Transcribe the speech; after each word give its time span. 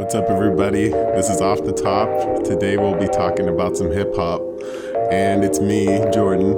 What's 0.00 0.14
up, 0.14 0.30
everybody? 0.30 0.88
This 0.88 1.28
is 1.28 1.42
Off 1.42 1.62
the 1.62 1.74
Top. 1.74 2.08
Today 2.42 2.78
we'll 2.78 2.98
be 2.98 3.06
talking 3.06 3.50
about 3.50 3.76
some 3.76 3.90
hip 3.90 4.16
hop, 4.16 4.40
and 5.12 5.44
it's 5.44 5.60
me, 5.60 5.84
Jordan. 6.10 6.52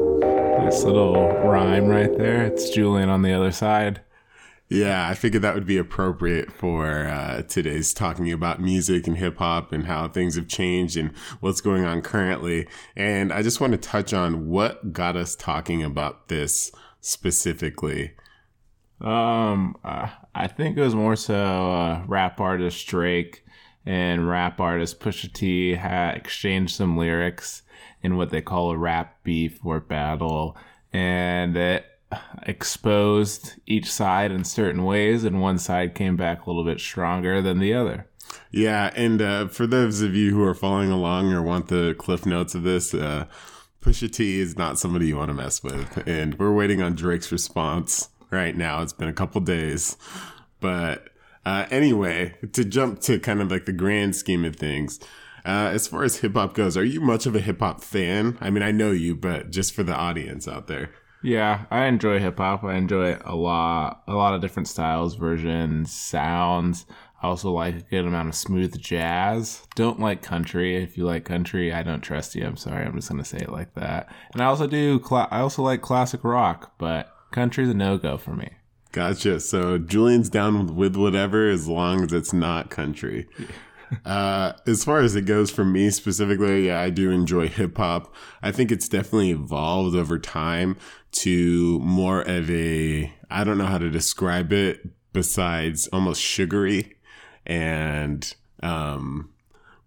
This 0.65 0.85
little 0.85 1.27
rhyme 1.29 1.89
right 1.89 2.17
there. 2.17 2.45
It's 2.45 2.71
Julian 2.71 3.09
on 3.09 3.23
the 3.23 3.33
other 3.33 3.51
side. 3.51 4.01
Yeah, 4.69 5.09
I 5.09 5.15
figured 5.15 5.43
that 5.43 5.57
would 5.57 5.67
be 5.67 5.77
appropriate 5.77 6.53
for 6.53 7.09
uh, 7.09 7.43
today's 7.43 7.93
talking 7.93 8.31
about 8.31 8.61
music 8.61 9.09
and 9.09 9.17
hip 9.17 9.39
hop 9.39 9.73
and 9.73 9.87
how 9.87 10.07
things 10.07 10.37
have 10.37 10.47
changed 10.47 10.97
and 10.97 11.11
what's 11.41 11.61
going 11.61 11.85
on 11.85 12.01
currently. 12.01 12.69
And 12.95 13.33
I 13.33 13.43
just 13.43 13.61
want 13.61 13.73
to 13.73 13.77
touch 13.77 14.15
on 14.15 14.51
what 14.51 14.93
got 14.93 15.17
us 15.17 15.35
talking 15.35 15.83
about 15.83 16.29
this 16.29 16.71
specifically. 17.01 18.13
Um, 19.03 19.77
uh, 19.85 20.09
I 20.35 20.47
think 20.47 20.79
it 20.79 20.81
was 20.81 20.95
more 20.95 21.17
so 21.17 21.35
uh, 21.73 22.03
rap 22.07 22.41
artist 22.41 22.87
Drake 22.87 23.45
and 23.85 24.29
rap 24.29 24.61
artist 24.61 25.01
Pusha 25.01 25.33
T 25.33 25.75
had 25.75 26.17
exchanged 26.17 26.77
some 26.77 26.97
lyrics 26.97 27.63
in 28.03 28.17
what 28.17 28.31
they 28.31 28.41
call 28.41 28.71
a 28.71 28.77
rap 28.77 29.23
beef 29.25 29.59
or 29.65 29.81
battle, 29.81 30.57
and 30.93 31.57
it 31.57 31.85
exposed 32.45 33.55
each 33.67 33.91
side 33.91 34.31
in 34.31 34.45
certain 34.45 34.85
ways, 34.85 35.25
and 35.25 35.41
one 35.41 35.59
side 35.59 35.95
came 35.95 36.17
back 36.17 36.45
a 36.45 36.51
little 36.51 36.65
bit 36.65 36.79
stronger 36.79 37.43
than 37.43 37.59
the 37.59 37.75
other. 37.75 38.07
Yeah, 38.51 38.93
and 38.95 39.21
uh, 39.21 39.49
for 39.49 39.67
those 39.67 40.01
of 40.01 40.15
you 40.15 40.31
who 40.31 40.43
are 40.45 40.55
following 40.55 40.91
along 40.91 41.33
or 41.33 41.43
want 41.43 41.69
the 41.69 41.95
cliff 41.99 42.25
notes 42.25 42.55
of 42.55 42.63
this, 42.63 42.95
uh, 42.95 43.27
Pusha 43.81 44.13
T 44.13 44.39
is 44.39 44.57
not 44.57 44.79
somebody 44.79 45.09
you 45.09 45.17
want 45.17 45.31
to 45.31 45.35
mess 45.35 45.63
with, 45.63 46.07
and 46.07 46.39
we're 46.39 46.53
waiting 46.53 46.81
on 46.81 46.95
Drake's 46.95 47.33
response 47.33 48.09
right 48.33 48.57
now. 48.57 48.83
It's 48.83 48.93
been 48.93 49.09
a 49.09 49.13
couple 49.13 49.41
days. 49.41 49.97
But 50.61 51.09
uh, 51.45 51.67
anyway, 51.71 52.35
to 52.53 52.65
jump 52.65 53.01
to 53.03 53.19
kind 53.19 53.41
of 53.41 53.51
like 53.51 53.67
the 53.67 53.73
grand 53.73 54.17
scheme 54.17 54.45
of 54.45 54.57
things, 54.57 55.01
uh, 55.45 55.71
as 55.73 55.89
far 55.89 56.05
as 56.05 56.19
hip 56.19 56.35
hop 56.35 56.55
goes, 56.55 56.77
are 56.77 56.85
you 56.85 57.01
much 57.01 57.27
of 57.27 57.35
a 57.35 57.41
hip 57.41 57.61
hop 57.61 57.83
fan? 57.83 58.39
I 58.41 58.51
mean, 58.51 58.63
I 58.63 58.71
know 58.71 58.93
you, 58.93 59.15
but 59.15 59.51
just 59.51 59.75
for 59.75 59.83
the 59.83 59.95
audience 59.95 60.47
out 60.47 60.69
there. 60.69 60.91
Yeah, 61.23 61.67
I 61.71 61.87
enjoy 61.87 62.19
hip 62.19 62.39
hop. 62.39 62.65
I 62.65 62.75
enjoy 62.75 63.17
a 63.25 63.35
lot, 63.35 64.03
a 64.09 64.15
lot 64.15 64.35
of 64.35 64.41
different 64.41 64.69
styles, 64.69 65.15
versions, 65.15 65.93
sounds. 65.93 66.85
I 67.23 67.29
also 67.29 67.53
like 67.53 67.77
a 67.77 67.81
good 67.83 68.05
amount 68.05 68.29
of 68.29 68.35
smooth 68.35 68.81
jazz. 68.81 69.63
Don't 69.77 70.01
like 70.01 70.23
country. 70.23 70.83
If 70.83 70.99
you 70.99 71.05
like 71.05 71.25
country, 71.25 71.73
I 71.73 71.85
don't 71.85 72.01
trust 72.01 72.35
you. 72.35 72.45
I'm 72.45 72.57
sorry. 72.57 72.85
I'm 72.85 72.97
just 72.97 73.09
gonna 73.09 73.25
say 73.25 73.39
it 73.39 73.51
like 73.51 73.75
that. 73.75 74.13
And 74.33 74.43
I 74.43 74.47
also 74.47 74.67
do. 74.67 75.01
Cl- 75.05 75.29
I 75.31 75.41
also 75.41 75.63
like 75.63 75.83
classic 75.83 76.25
rock, 76.25 76.73
but 76.79 77.12
Country's 77.33 77.71
a 77.71 77.75
no 77.75 77.99
go 77.99 78.17
for 78.17 78.35
me. 78.35 78.51
Gotcha. 78.93 79.41
So 79.41 79.79
Julian's 79.79 80.29
down 80.29 80.77
with 80.77 80.97
whatever 80.97 81.49
as 81.49 81.67
long 81.67 82.05
as 82.05 82.13
it's 82.13 82.33
not 82.33 82.71
country. 82.71 83.27
uh, 84.05 84.53
as 84.67 84.85
far 84.85 85.01
as 85.01 85.17
it 85.17 85.23
goes 85.23 85.51
for 85.51 85.65
me 85.65 85.91
specifically, 85.91 86.67
yeah, 86.67 86.81
I 86.81 86.91
do 86.91 87.11
enjoy 87.11 87.49
hip 87.49 87.79
hop. 87.79 88.15
I 88.43 88.53
think 88.53 88.71
it's 88.71 88.89
definitely 88.89 89.31
evolved 89.31 89.97
over 89.97 90.19
time 90.19 90.77
to 91.13 91.79
more 91.81 92.21
of 92.21 92.51
a, 92.51 93.13
I 93.31 93.45
don't 93.45 93.59
know 93.59 93.67
how 93.67 93.79
to 93.79 93.91
describe 93.91 94.53
it 94.53 94.87
besides 95.13 95.89
almost 95.89 96.21
sugary 96.21 96.97
and, 97.47 98.35
um, 98.63 99.32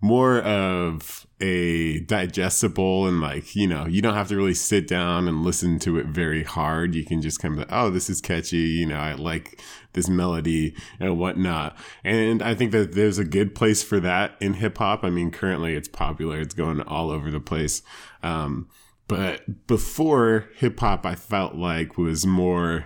more 0.06 0.40
of 0.42 1.26
a 1.42 2.00
digestible 2.02 3.08
and 3.08 3.22
like 3.22 3.56
you 3.56 3.66
know 3.66 3.88
you 3.88 4.04
don't 4.04 4.14
have 4.14 4.28
to 4.28 4.38
really 4.38 4.54
sit 4.54 4.88
down 4.88 5.28
and 5.28 5.42
listen 5.42 5.80
to 5.80 5.98
it 5.98 6.06
very 6.06 6.44
hard. 6.44 6.94
You 6.94 7.04
can 7.04 7.24
just 7.24 7.40
kind 7.40 7.60
of 7.60 7.68
oh 7.72 7.90
this 7.90 8.08
is 8.08 8.22
catchy 8.22 8.58
you 8.58 8.86
know 8.86 8.98
i 9.00 9.14
like 9.14 9.60
this 9.94 10.08
melody 10.08 10.76
and 11.00 11.18
whatnot. 11.18 11.76
And 12.04 12.44
i 12.44 12.54
think 12.54 12.72
that 12.72 12.94
there's 12.94 13.18
a 13.18 13.26
good 13.26 13.56
place 13.56 13.82
for 13.82 14.00
that 14.00 14.36
in 14.40 14.54
hip-hop 14.54 15.04
i 15.04 15.10
mean 15.10 15.32
currently 15.32 15.74
it's 15.74 15.88
popular. 15.88 16.40
It's 16.40 16.54
going 16.54 16.82
all 16.82 17.10
over 17.10 17.32
the 17.32 17.40
place. 17.40 17.82
Um, 18.22 18.70
but 19.08 19.66
before 19.66 20.50
hip-hop 20.56 21.04
i 21.04 21.16
felt 21.16 21.56
like 21.56 21.98
was 21.98 22.28
more 22.28 22.86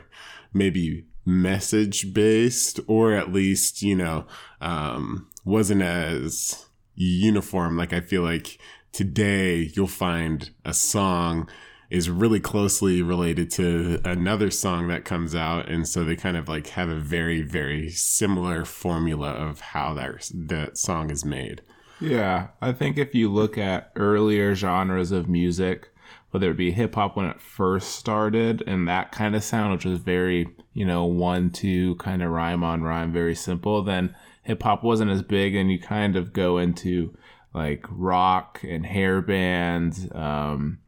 maybe 0.54 1.06
message 1.26 2.14
based 2.14 2.80
or 2.88 3.12
at 3.12 3.34
least 3.34 3.82
you 3.82 3.96
know 3.96 4.26
um, 4.62 5.28
wasn't 5.44 5.82
as 5.82 6.69
uniform. 7.00 7.78
Like 7.78 7.94
I 7.94 8.02
feel 8.02 8.22
like 8.22 8.60
today 8.92 9.72
you'll 9.74 9.88
find 9.88 10.52
a 10.66 10.74
song 10.74 11.50
is 11.90 12.08
really 12.08 12.40
closely 12.40 13.02
related 13.02 13.50
to 13.50 14.00
another 14.06 14.52
song 14.52 14.88
that 14.90 15.06
comes 15.06 15.34
out. 15.34 15.68
And 15.68 15.88
so 15.88 16.04
they 16.04 16.16
kind 16.16 16.38
of 16.38 16.48
like 16.48 16.68
have 16.68 16.90
a 16.90 17.00
very 17.00 17.42
very 17.42 17.90
similar 17.90 18.66
formula 18.66 19.32
of 19.32 19.62
how 19.62 19.94
that 19.96 20.30
that 20.34 20.78
song 20.78 21.10
is 21.10 21.26
made. 21.26 21.62
Yeah. 22.00 22.50
I 22.62 22.72
think 22.72 22.98
if 22.98 23.16
you 23.16 23.31
look 23.31 23.58
at 23.58 23.92
earlier 23.96 24.54
genres 24.54 25.12
of 25.12 25.28
music 25.28 25.92
whether 26.32 26.52
it 26.52 26.58
be 26.58 26.72
hip 26.72 26.96
hop 26.96 27.16
when 27.16 27.26
it 27.26 27.42
first 27.42 27.94
started 27.94 28.64
and 28.68 28.88
that 28.88 29.12
kind 29.12 29.36
of 29.36 29.44
sound 29.44 29.74
which 29.74 29.86
was 29.86 30.00
very 30.00 30.48
you 30.74 30.86
know 30.86 31.06
one 31.06 31.50
two 31.50 31.96
kind 31.96 32.22
of 32.22 32.30
rhyme 32.30 32.64
on 32.64 32.82
rhyme 32.82 33.12
very 33.12 33.36
simple 33.36 33.82
then 33.84 34.16
hip 34.50 34.64
hop 34.64 34.84
wasn't 34.84 35.12
as 35.12 35.22
big, 35.22 35.54
and 35.54 35.72
you 35.72 35.80
kind 35.80 36.16
of 36.16 36.34
go 36.34 36.58
into 36.58 37.16
like 37.54 37.86
rock 37.90 38.60
and 38.68 38.84
hair 38.84 39.22
bands. 39.22 40.08
Um, 40.12 40.80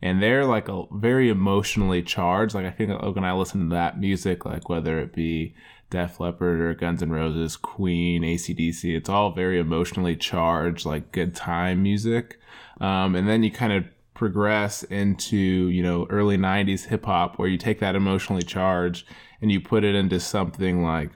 and 0.00 0.22
they're 0.22 0.46
like 0.46 0.68
a 0.68 0.84
very 0.90 1.28
emotionally 1.28 2.02
charged. 2.02 2.54
Like 2.54 2.64
I 2.64 2.70
think 2.70 2.90
when 2.90 3.24
I 3.24 3.34
listen 3.34 3.68
to 3.68 3.74
that 3.74 4.00
music, 4.00 4.46
like 4.46 4.70
whether 4.70 4.98
it 4.98 5.12
be 5.12 5.54
Def 5.90 6.18
Leppard 6.18 6.60
or 6.60 6.72
Guns 6.72 7.02
N' 7.02 7.10
Roses, 7.10 7.58
Queen, 7.58 8.22
ACDC, 8.22 8.96
it's 8.96 9.10
all 9.10 9.32
very 9.32 9.58
emotionally 9.58 10.16
charged, 10.16 10.86
like 10.86 11.12
good 11.12 11.34
time 11.34 11.82
music. 11.82 12.40
Um, 12.80 13.14
and 13.14 13.28
then 13.28 13.42
you 13.42 13.50
kind 13.50 13.74
of 13.74 13.84
progress 14.20 14.82
into 14.82 15.38
you 15.38 15.82
know 15.82 16.06
early 16.10 16.36
90s 16.36 16.84
hip 16.84 17.06
hop 17.06 17.38
where 17.38 17.48
you 17.48 17.56
take 17.56 17.78
that 17.78 17.96
emotionally 17.96 18.42
charged 18.42 19.06
and 19.40 19.50
you 19.50 19.58
put 19.58 19.82
it 19.82 19.94
into 19.94 20.20
something 20.20 20.82
like 20.82 21.10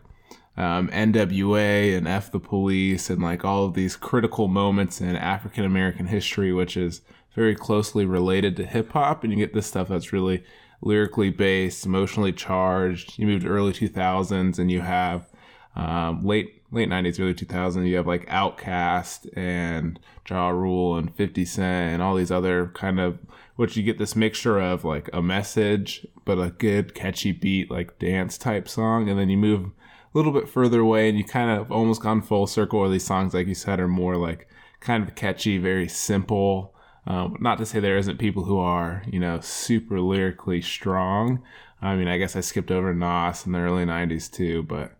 um, 0.56 0.88
NWA 0.88 1.94
and 1.94 2.08
F 2.08 2.32
the 2.32 2.40
Police 2.40 3.10
and 3.10 3.22
like 3.22 3.44
all 3.44 3.66
of 3.66 3.74
these 3.74 3.94
critical 3.94 4.48
moments 4.48 5.02
in 5.02 5.16
African 5.16 5.66
American 5.66 6.06
history, 6.06 6.50
which 6.50 6.78
is 6.78 7.02
very 7.34 7.54
closely 7.54 8.06
related 8.06 8.56
to 8.56 8.64
hip 8.64 8.92
hop. 8.92 9.22
And 9.22 9.30
you 9.30 9.38
get 9.38 9.52
this 9.52 9.66
stuff 9.66 9.88
that's 9.88 10.14
really 10.14 10.42
lyrically 10.80 11.28
based, 11.28 11.84
emotionally 11.84 12.32
charged. 12.32 13.18
You 13.18 13.26
move 13.26 13.42
to 13.42 13.48
early 13.48 13.74
2000s 13.74 14.58
and 14.58 14.72
you 14.72 14.80
have 14.80 15.30
um, 15.76 16.24
late 16.24 16.62
late 16.74 16.88
90s, 16.88 17.20
early 17.20 17.34
2000s, 17.34 17.86
you 17.86 17.96
have 17.96 18.06
like 18.06 18.26
Outkast 18.26 19.28
and 19.36 19.98
Ja 20.28 20.48
Rule 20.48 20.96
and 20.96 21.14
50 21.14 21.44
Cent 21.44 21.94
and 21.94 22.02
all 22.02 22.14
these 22.14 22.30
other 22.30 22.70
kind 22.74 23.00
of, 23.00 23.18
which 23.56 23.76
you 23.76 23.82
get 23.82 23.98
this 23.98 24.16
mixture 24.16 24.58
of 24.58 24.84
like 24.84 25.08
a 25.12 25.22
message, 25.22 26.06
but 26.24 26.38
a 26.38 26.50
good 26.50 26.94
catchy 26.94 27.32
beat, 27.32 27.70
like 27.70 27.98
dance 27.98 28.36
type 28.36 28.68
song. 28.68 29.08
And 29.08 29.18
then 29.18 29.30
you 29.30 29.38
move 29.38 29.70
a 30.14 30.18
little 30.18 30.32
bit 30.32 30.48
further 30.48 30.80
away 30.80 31.08
and 31.08 31.18
you 31.18 31.24
kind 31.24 31.50
of 31.50 31.72
almost 31.72 32.02
gone 32.02 32.22
full 32.22 32.46
circle 32.46 32.80
where 32.80 32.88
these 32.88 33.04
songs 33.04 33.34
like 33.34 33.46
you 33.46 33.54
said 33.54 33.80
are 33.80 33.88
more 33.88 34.16
like 34.16 34.48
kind 34.80 35.02
of 35.02 35.14
catchy 35.14 35.58
very 35.58 35.88
simple 35.88 36.72
um, 37.06 37.36
not 37.40 37.58
to 37.58 37.66
say 37.66 37.80
there 37.80 37.98
isn't 37.98 38.18
people 38.18 38.44
who 38.44 38.58
are 38.58 39.02
you 39.10 39.18
know 39.18 39.40
super 39.40 40.00
lyrically 40.00 40.60
strong 40.60 41.42
i 41.82 41.96
mean 41.96 42.06
i 42.06 42.16
guess 42.16 42.36
i 42.36 42.40
skipped 42.40 42.70
over 42.70 42.94
nas 42.94 43.44
in 43.44 43.52
the 43.52 43.58
early 43.58 43.84
90s 43.84 44.30
too 44.30 44.62
but 44.62 44.96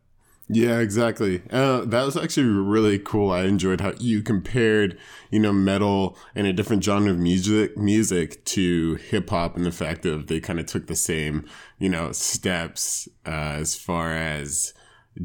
yeah, 0.49 0.79
exactly. 0.81 1.43
Uh, 1.51 1.85
that 1.87 2.05
was 2.05 2.17
actually 2.17 2.47
really 2.47 2.99
cool. 2.99 3.31
I 3.31 3.45
enjoyed 3.45 3.81
how 3.81 3.93
you 3.99 4.23
compared, 4.23 4.99
you 5.31 5.41
know, 5.41 5.53
metal 5.53 6.19
and 6.35 6.47
a 6.47 6.53
different 6.53 6.85
genre 6.85 7.11
of 7.11 7.19
music, 7.19 7.79
music 7.79 8.45
to 8.47 8.97
hip 8.97 9.31
hop, 9.31 9.57
and 9.57 9.65
the 9.65 9.73
fact 9.73 10.05
of 10.05 10.27
they 10.27 10.41
kind 10.41 10.61
of 10.61 10.67
took 10.67 10.87
the 10.87 10.97
same, 10.97 11.47
you 11.79 11.89
know, 11.89 12.13
steps 12.13 13.09
uh, 13.27 13.57
as 13.59 13.75
far 13.75 14.13
as 14.13 14.75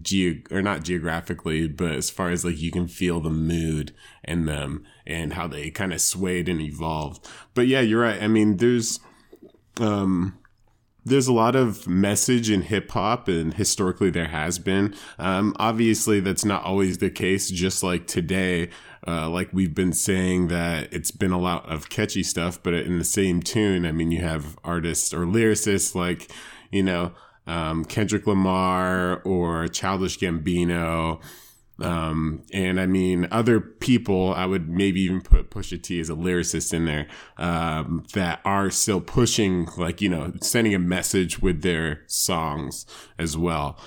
geo 0.01 0.35
or 0.51 0.61
not 0.61 0.83
geographically, 0.83 1.67
but 1.67 1.91
as 1.91 2.09
far 2.09 2.29
as 2.29 2.45
like 2.45 2.59
you 2.59 2.71
can 2.71 2.87
feel 2.87 3.19
the 3.19 3.29
mood 3.29 3.93
in 4.23 4.45
them 4.45 4.85
and 5.05 5.33
how 5.33 5.47
they 5.47 5.69
kind 5.69 5.91
of 5.91 5.99
swayed 5.99 6.47
and 6.47 6.61
evolved. 6.61 7.27
But 7.53 7.67
yeah, 7.67 7.81
you're 7.81 8.01
right. 8.01 8.21
I 8.21 8.27
mean, 8.27 8.57
there's 8.57 8.99
um 9.81 10.37
there's 11.09 11.27
a 11.27 11.33
lot 11.33 11.55
of 11.55 11.87
message 11.87 12.49
in 12.49 12.61
hip 12.61 12.91
hop, 12.91 13.27
and 13.27 13.53
historically 13.53 14.09
there 14.09 14.27
has 14.27 14.59
been. 14.59 14.95
Um, 15.17 15.55
obviously, 15.59 16.19
that's 16.19 16.45
not 16.45 16.63
always 16.63 16.99
the 16.99 17.09
case. 17.09 17.49
Just 17.49 17.83
like 17.83 18.07
today, 18.07 18.69
uh, 19.07 19.29
like 19.29 19.49
we've 19.51 19.73
been 19.75 19.93
saying 19.93 20.47
that 20.49 20.93
it's 20.93 21.11
been 21.11 21.31
a 21.31 21.39
lot 21.39 21.67
of 21.69 21.89
catchy 21.89 22.23
stuff, 22.23 22.61
but 22.61 22.73
in 22.73 22.97
the 22.97 23.03
same 23.03 23.41
tune, 23.41 23.85
I 23.85 23.91
mean, 23.91 24.11
you 24.11 24.21
have 24.21 24.57
artists 24.63 25.13
or 25.13 25.25
lyricists 25.25 25.95
like, 25.95 26.31
you 26.71 26.83
know, 26.83 27.11
um, 27.47 27.83
Kendrick 27.83 28.27
Lamar 28.27 29.21
or 29.23 29.67
Childish 29.67 30.19
Gambino. 30.19 31.19
Um, 31.81 32.43
and 32.53 32.79
I 32.79 32.85
mean, 32.85 33.27
other 33.31 33.59
people, 33.59 34.33
I 34.33 34.45
would 34.45 34.69
maybe 34.69 35.01
even 35.01 35.21
put 35.21 35.49
Pusha 35.49 35.81
T 35.81 35.99
as 35.99 36.09
a 36.09 36.13
lyricist 36.13 36.73
in 36.73 36.85
there, 36.85 37.07
um, 37.37 38.05
that 38.13 38.41
are 38.45 38.69
still 38.69 39.01
pushing, 39.01 39.67
like, 39.77 40.01
you 40.01 40.09
know, 40.09 40.33
sending 40.41 40.73
a 40.73 40.79
message 40.79 41.41
with 41.41 41.61
their 41.61 42.03
songs 42.07 42.85
as 43.17 43.37
well. 43.37 43.79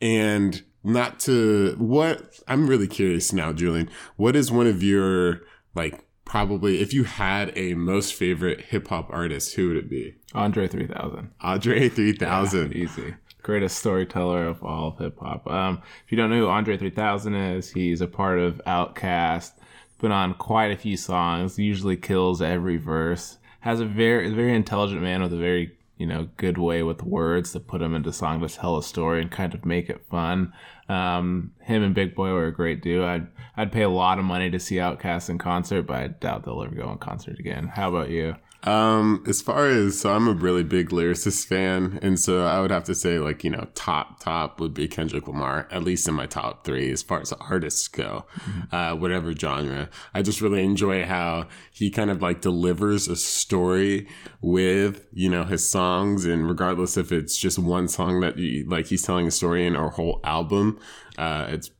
And 0.00 0.62
not 0.82 1.20
to 1.20 1.74
what 1.78 2.38
I'm 2.48 2.66
really 2.66 2.86
curious 2.86 3.32
now, 3.32 3.52
Julian. 3.52 3.90
What 4.16 4.36
is 4.36 4.50
one 4.50 4.66
of 4.66 4.82
your 4.82 5.42
like 5.74 6.04
probably 6.24 6.80
if 6.80 6.92
you 6.92 7.04
had 7.04 7.52
a 7.56 7.74
most 7.74 8.14
favorite 8.14 8.60
hip 8.62 8.88
hop 8.88 9.08
artist, 9.10 9.54
who 9.54 9.68
would 9.68 9.76
it 9.76 9.90
be? 9.90 10.14
Andre 10.34 10.68
3000. 10.68 11.30
Andre 11.40 11.88
3000. 11.88 12.72
Yeah, 12.72 12.82
easy. 12.82 13.14
Greatest 13.50 13.80
storyteller 13.80 14.46
of 14.46 14.62
all 14.62 14.90
of 14.90 14.98
hip 14.98 15.18
hop. 15.18 15.44
Um, 15.48 15.82
if 16.04 16.12
you 16.12 16.16
don't 16.16 16.30
know 16.30 16.38
who 16.38 16.46
Andre 16.46 16.76
3000 16.76 17.34
is, 17.34 17.72
he's 17.72 18.00
a 18.00 18.06
part 18.06 18.38
of 18.38 18.62
Outkast. 18.64 19.54
Put 19.98 20.12
on 20.12 20.34
quite 20.34 20.70
a 20.70 20.76
few 20.76 20.96
songs. 20.96 21.58
Usually 21.58 21.96
kills 21.96 22.40
every 22.40 22.76
verse. 22.76 23.38
Has 23.62 23.80
a 23.80 23.86
very 23.86 24.30
very 24.30 24.54
intelligent 24.54 25.02
man 25.02 25.20
with 25.20 25.32
a 25.32 25.36
very 25.36 25.76
you 25.98 26.06
know 26.06 26.28
good 26.36 26.58
way 26.58 26.84
with 26.84 27.02
words 27.02 27.50
to 27.50 27.58
put 27.58 27.82
him 27.82 27.92
into 27.92 28.12
song 28.12 28.40
to 28.40 28.48
tell 28.48 28.78
a 28.78 28.84
story 28.84 29.20
and 29.20 29.32
kind 29.32 29.52
of 29.52 29.66
make 29.66 29.90
it 29.90 30.06
fun. 30.08 30.52
Um, 30.88 31.50
him 31.60 31.82
and 31.82 31.92
Big 31.92 32.14
Boi 32.14 32.30
were 32.30 32.46
a 32.46 32.54
great 32.54 32.84
duo. 32.84 33.04
I'd 33.04 33.26
I'd 33.56 33.72
pay 33.72 33.82
a 33.82 33.90
lot 33.90 34.20
of 34.20 34.24
money 34.24 34.48
to 34.52 34.60
see 34.60 34.76
Outkast 34.76 35.28
in 35.28 35.38
concert, 35.38 35.88
but 35.88 35.96
I 35.96 36.06
doubt 36.06 36.44
they'll 36.44 36.62
ever 36.62 36.76
go 36.76 36.92
in 36.92 36.98
concert 36.98 37.40
again. 37.40 37.66
How 37.66 37.88
about 37.88 38.10
you? 38.10 38.36
Um, 38.64 39.24
as 39.26 39.40
far 39.40 39.68
as 39.68 40.00
so, 40.00 40.12
I'm 40.12 40.28
a 40.28 40.32
really 40.32 40.62
big 40.62 40.90
lyricist 40.90 41.46
fan, 41.46 41.98
and 42.02 42.20
so 42.20 42.44
I 42.44 42.60
would 42.60 42.70
have 42.70 42.84
to 42.84 42.94
say 42.94 43.18
like 43.18 43.42
you 43.42 43.50
know 43.50 43.66
top 43.74 44.20
top 44.20 44.60
would 44.60 44.74
be 44.74 44.86
Kendrick 44.86 45.26
Lamar, 45.26 45.66
at 45.70 45.82
least 45.82 46.06
in 46.06 46.14
my 46.14 46.26
top 46.26 46.64
three 46.64 46.90
as 46.90 47.02
far 47.02 47.20
as 47.20 47.32
artists 47.32 47.88
go, 47.88 48.26
mm-hmm. 48.36 48.74
uh, 48.74 48.94
whatever 48.96 49.34
genre. 49.34 49.88
I 50.12 50.20
just 50.20 50.42
really 50.42 50.62
enjoy 50.62 51.06
how 51.06 51.48
he 51.72 51.90
kind 51.90 52.10
of 52.10 52.20
like 52.20 52.42
delivers 52.42 53.08
a 53.08 53.16
story 53.16 54.06
with 54.42 55.06
you 55.12 55.30
know 55.30 55.44
his 55.44 55.68
songs, 55.68 56.26
and 56.26 56.46
regardless 56.46 56.98
if 56.98 57.12
it's 57.12 57.38
just 57.38 57.58
one 57.58 57.88
song 57.88 58.20
that 58.20 58.36
you, 58.36 58.68
like 58.68 58.88
he's 58.88 59.02
telling 59.02 59.26
a 59.26 59.30
story 59.30 59.66
in 59.66 59.74
or 59.74 59.86
a 59.86 59.90
whole 59.90 60.20
album, 60.22 60.78
uh, 61.16 61.46
it's 61.48 61.70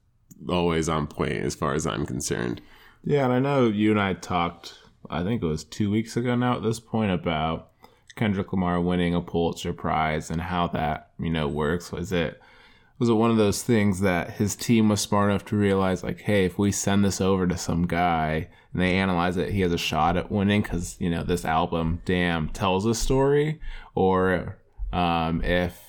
always 0.48 0.88
on 0.88 1.06
point 1.06 1.32
as 1.32 1.54
far 1.54 1.74
as 1.74 1.86
I'm 1.86 2.06
concerned. 2.06 2.62
Yeah, 3.04 3.24
and 3.24 3.32
I 3.32 3.38
know 3.38 3.68
you 3.68 3.90
and 3.90 4.00
I 4.00 4.14
talked 4.14 4.74
I 5.08 5.22
think 5.22 5.42
it 5.42 5.46
was 5.46 5.64
two 5.64 5.90
weeks 5.90 6.16
ago 6.16 6.34
now 6.34 6.56
at 6.56 6.62
this 6.62 6.80
point 6.80 7.10
about 7.10 7.70
Kendrick 8.16 8.52
Lamar 8.52 8.80
winning 8.80 9.14
a 9.14 9.20
Pulitzer 9.20 9.72
Prize 9.72 10.30
and 10.30 10.40
how 10.40 10.66
that 10.68 11.10
you 11.18 11.30
know 11.30 11.48
works. 11.48 11.92
Was 11.92 12.12
it 12.12 12.40
was 13.00 13.08
it 13.08 13.14
one 13.14 13.30
of 13.30 13.38
those 13.38 13.62
things 13.62 14.00
that 14.00 14.32
his 14.32 14.54
team 14.54 14.90
was 14.90 15.00
smart 15.00 15.30
enough 15.30 15.46
to 15.46 15.56
realize 15.56 16.04
like, 16.04 16.20
hey, 16.20 16.44
if 16.44 16.58
we 16.58 16.70
send 16.70 17.02
this 17.02 17.18
over 17.18 17.46
to 17.46 17.56
some 17.56 17.86
guy 17.86 18.48
and 18.74 18.82
they 18.82 18.96
analyze 18.96 19.38
it, 19.38 19.52
he 19.52 19.62
has 19.62 19.72
a 19.72 19.78
shot 19.78 20.18
at 20.18 20.30
winning 20.30 20.60
because 20.60 21.00
you 21.00 21.08
know 21.08 21.24
this 21.24 21.46
album, 21.46 22.02
damn, 22.04 22.50
tells 22.50 22.84
a 22.84 22.94
story, 22.94 23.58
or 23.94 24.58
um, 24.92 25.42
if 25.42 25.80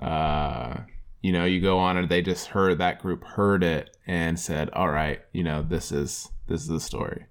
uh, 0.00 0.76
you 1.20 1.32
know 1.32 1.44
you 1.44 1.60
go 1.60 1.78
on 1.78 1.96
and 1.96 2.08
they 2.08 2.22
just 2.22 2.46
heard 2.46 2.78
that 2.78 3.00
group 3.00 3.24
heard 3.24 3.64
it 3.64 3.96
and 4.06 4.38
said, 4.38 4.70
all 4.70 4.88
right, 4.90 5.20
you 5.32 5.42
know 5.42 5.62
this 5.62 5.90
is 5.90 6.30
this 6.46 6.60
is 6.62 6.68
the 6.68 6.80
story. 6.80 7.26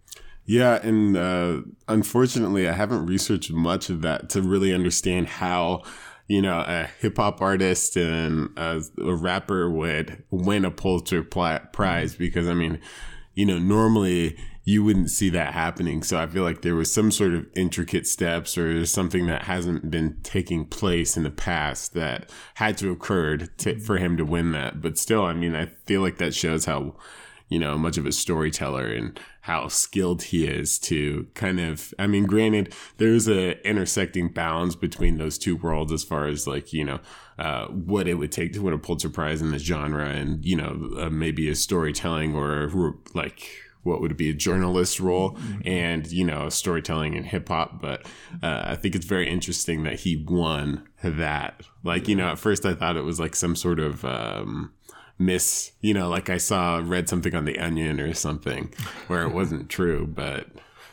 Yeah, 0.45 0.79
and 0.81 1.15
uh, 1.15 1.61
unfortunately, 1.87 2.67
I 2.67 2.73
haven't 2.73 3.05
researched 3.05 3.51
much 3.51 3.89
of 3.89 4.01
that 4.01 4.29
to 4.29 4.41
really 4.41 4.73
understand 4.73 5.27
how 5.27 5.83
you 6.27 6.41
know 6.41 6.63
a 6.65 6.89
hip 6.99 7.17
hop 7.17 7.41
artist 7.41 7.95
and 7.95 8.49
a, 8.57 8.81
a, 8.99 9.15
rapper 9.15 9.69
would 9.69 10.23
win 10.31 10.65
a 10.65 10.71
Pulitzer 10.71 11.23
Prize 11.23 12.15
because 12.15 12.47
I 12.47 12.53
mean, 12.53 12.79
you 13.35 13.45
know, 13.45 13.59
normally 13.59 14.37
you 14.63 14.83
wouldn't 14.83 15.09
see 15.09 15.29
that 15.29 15.53
happening. 15.53 16.03
So 16.03 16.19
I 16.19 16.27
feel 16.27 16.43
like 16.43 16.61
there 16.61 16.75
was 16.75 16.93
some 16.93 17.11
sort 17.11 17.33
of 17.33 17.47
intricate 17.55 18.05
steps 18.05 18.57
or 18.57 18.85
something 18.85 19.25
that 19.27 19.43
hasn't 19.43 19.89
been 19.89 20.17
taking 20.21 20.65
place 20.65 21.17
in 21.17 21.23
the 21.23 21.31
past 21.31 21.93
that 21.95 22.29
had 22.55 22.77
to 22.77 22.91
occur 22.91 23.37
to, 23.37 23.79
for 23.79 23.97
him 23.97 24.17
to 24.17 24.25
win 24.25 24.51
that. 24.51 24.81
But 24.81 24.97
still, 24.97 25.23
I 25.23 25.33
mean, 25.33 25.55
I 25.55 25.67
feel 25.85 26.01
like 26.01 26.17
that 26.19 26.35
shows 26.35 26.65
how 26.65 26.95
you 27.51 27.59
know, 27.59 27.77
much 27.77 27.97
of 27.97 28.05
a 28.05 28.13
storyteller 28.13 28.87
and 28.87 29.19
how 29.41 29.67
skilled 29.67 30.23
he 30.23 30.47
is 30.47 30.79
to 30.79 31.27
kind 31.33 31.59
of, 31.59 31.93
I 31.99 32.07
mean, 32.07 32.23
granted, 32.23 32.73
there's 32.95 33.27
a 33.27 33.61
intersecting 33.67 34.29
bounds 34.29 34.77
between 34.77 35.17
those 35.17 35.37
two 35.37 35.57
worlds 35.57 35.91
as 35.91 36.01
far 36.01 36.27
as 36.27 36.47
like, 36.47 36.71
you 36.71 36.85
know, 36.85 37.01
uh, 37.37 37.65
what 37.65 38.07
it 38.07 38.13
would 38.13 38.31
take 38.31 38.53
to 38.53 38.61
win 38.61 38.73
a 38.73 38.77
Pulitzer 38.77 39.09
Prize 39.09 39.41
in 39.41 39.51
the 39.51 39.59
genre 39.59 40.07
and, 40.07 40.45
you 40.45 40.55
know, 40.55 40.91
uh, 40.97 41.09
maybe 41.09 41.49
a 41.49 41.55
storytelling 41.55 42.35
or 42.35 42.95
like, 43.13 43.49
what 43.83 43.99
would 43.99 44.15
be 44.15 44.29
a 44.29 44.33
journalist 44.33 44.99
role 44.99 45.31
mm-hmm. 45.31 45.67
and 45.67 46.11
you 46.11 46.23
know 46.23 46.49
storytelling 46.49 47.15
and 47.15 47.25
hip 47.25 47.47
hop. 47.47 47.81
But 47.81 48.05
uh, 48.43 48.61
i 48.65 48.75
think 48.75 48.93
it's 48.93 49.07
very 49.07 49.27
interesting 49.27 49.81
that 49.85 50.01
he 50.01 50.23
won 50.23 50.87
that. 51.03 51.63
Like 51.83 52.07
you 52.07 52.15
know 52.15 52.27
at 52.27 52.37
first 52.37 52.63
i 52.63 52.75
thought 52.75 52.95
it 52.95 53.03
was 53.03 53.19
like 53.19 53.35
some 53.35 53.55
sort 53.55 53.79
of 53.79 54.05
um, 54.05 54.71
miss, 55.21 55.71
you 55.81 55.93
know, 55.93 56.09
like 56.09 56.29
I 56.29 56.37
saw 56.37 56.81
read 56.83 57.07
something 57.07 57.35
on 57.35 57.45
the 57.45 57.59
Onion 57.59 57.99
or 57.99 58.13
something 58.13 58.73
where 59.07 59.23
it 59.23 59.33
wasn't 59.33 59.69
true, 59.77 60.07
but 60.07 60.47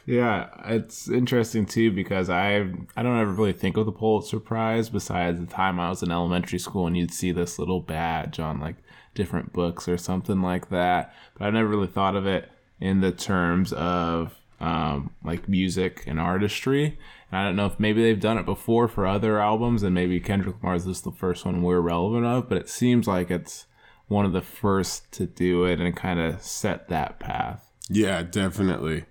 yeah, 0.06 0.48
it's 0.66 1.08
interesting 1.08 1.66
too 1.66 1.90
because 1.90 2.30
I 2.30 2.70
I 2.96 3.02
don't 3.02 3.20
ever 3.20 3.32
really 3.32 3.52
think 3.52 3.76
of 3.76 3.86
the 3.86 3.92
Pulitzer 3.92 4.40
Prize 4.40 4.88
besides 4.88 5.40
the 5.40 5.46
time 5.46 5.78
I 5.78 5.90
was 5.90 6.02
in 6.02 6.10
elementary 6.10 6.58
school 6.58 6.86
and 6.86 6.96
you'd 6.96 7.12
see 7.12 7.32
this 7.32 7.58
little 7.58 7.80
badge 7.80 8.40
on 8.40 8.60
like 8.60 8.76
different 9.14 9.52
books 9.52 9.88
or 9.88 9.98
something 9.98 10.40
like 10.40 10.70
that. 10.70 11.14
But 11.36 11.46
I 11.46 11.50
never 11.50 11.68
really 11.68 11.88
thought 11.88 12.16
of 12.16 12.26
it 12.26 12.50
in 12.80 13.00
the 13.00 13.12
terms 13.12 13.72
of 13.72 14.38
um, 14.60 15.10
like 15.24 15.48
music 15.48 16.04
and 16.06 16.18
artistry. 16.18 16.98
And 17.30 17.40
I 17.40 17.44
don't 17.44 17.56
know 17.56 17.66
if 17.66 17.78
maybe 17.78 18.02
they've 18.02 18.18
done 18.18 18.38
it 18.38 18.46
before 18.46 18.88
for 18.88 19.06
other 19.06 19.38
albums, 19.40 19.82
and 19.82 19.94
maybe 19.94 20.20
Kendrick 20.20 20.56
Lamar's 20.62 20.86
is 20.86 21.02
the 21.02 21.12
first 21.12 21.44
one 21.44 21.62
we're 21.62 21.80
relevant 21.80 22.24
of. 22.24 22.48
But 22.48 22.58
it 22.58 22.68
seems 22.68 23.06
like 23.06 23.30
it's 23.30 23.66
one 24.08 24.24
of 24.24 24.32
the 24.32 24.42
first 24.42 25.10
to 25.12 25.26
do 25.26 25.64
it 25.64 25.80
and 25.80 25.94
kind 25.96 26.18
of 26.18 26.42
set 26.42 26.88
that 26.88 27.18
path. 27.18 27.70
Yeah, 27.88 28.22
definitely. 28.22 29.04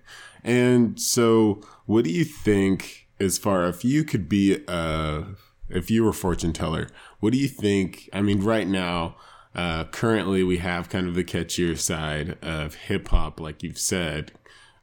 And 0.44 1.00
so, 1.00 1.62
what 1.86 2.04
do 2.04 2.10
you 2.10 2.24
think 2.24 3.08
as 3.18 3.38
far 3.38 3.66
if 3.66 3.84
you 3.84 4.04
could 4.04 4.28
be 4.28 4.64
a 4.68 5.24
if 5.68 5.90
you 5.90 6.02
were 6.02 6.10
a 6.10 6.14
fortune 6.14 6.52
teller, 6.52 6.88
what 7.20 7.32
do 7.32 7.38
you 7.38 7.48
think? 7.48 8.08
I 8.12 8.22
mean, 8.22 8.42
right 8.42 8.66
now, 8.66 9.16
uh, 9.54 9.84
currently 9.84 10.42
we 10.42 10.58
have 10.58 10.88
kind 10.88 11.08
of 11.08 11.14
the 11.14 11.24
catchier 11.24 11.76
side 11.76 12.38
of 12.42 12.74
hip 12.74 13.08
hop, 13.08 13.40
like 13.40 13.62
you've 13.62 13.78
said. 13.78 14.32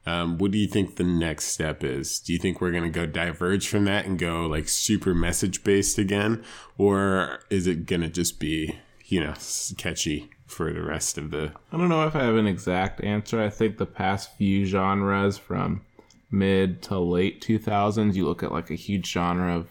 Um, 0.04 0.38
what 0.38 0.52
do 0.52 0.58
you 0.58 0.68
think 0.68 0.96
the 0.96 1.04
next 1.04 1.46
step 1.46 1.82
is? 1.82 2.20
Do 2.20 2.32
you 2.32 2.38
think 2.38 2.60
we're 2.60 2.70
going 2.70 2.84
to 2.84 2.90
go 2.90 3.06
diverge 3.06 3.66
from 3.66 3.86
that 3.86 4.06
and 4.06 4.16
go 4.16 4.46
like 4.46 4.68
super 4.68 5.14
message 5.14 5.64
based 5.64 5.98
again? 5.98 6.44
Or 6.78 7.40
is 7.50 7.66
it 7.66 7.86
going 7.86 8.02
to 8.02 8.08
just 8.08 8.38
be 8.38 8.78
you 9.06 9.20
know 9.20 9.34
catchy 9.76 10.30
for 10.46 10.72
the 10.72 10.82
rest 10.82 11.18
of 11.18 11.30
the. 11.30 11.52
I 11.72 11.76
don't 11.76 11.88
know 11.88 12.06
if 12.06 12.14
I 12.14 12.24
have 12.24 12.36
an 12.36 12.46
exact 12.46 13.02
answer. 13.02 13.40
I 13.40 13.50
think 13.50 13.78
the 13.78 13.86
past 13.86 14.36
few 14.36 14.64
genres 14.64 15.38
from 15.38 15.82
mid 16.30 16.82
to 16.82 16.98
late 16.98 17.40
2000s, 17.40 18.14
you 18.14 18.26
look 18.26 18.42
at 18.42 18.52
like 18.52 18.70
a 18.70 18.74
huge 18.74 19.10
genre 19.10 19.56
of 19.56 19.68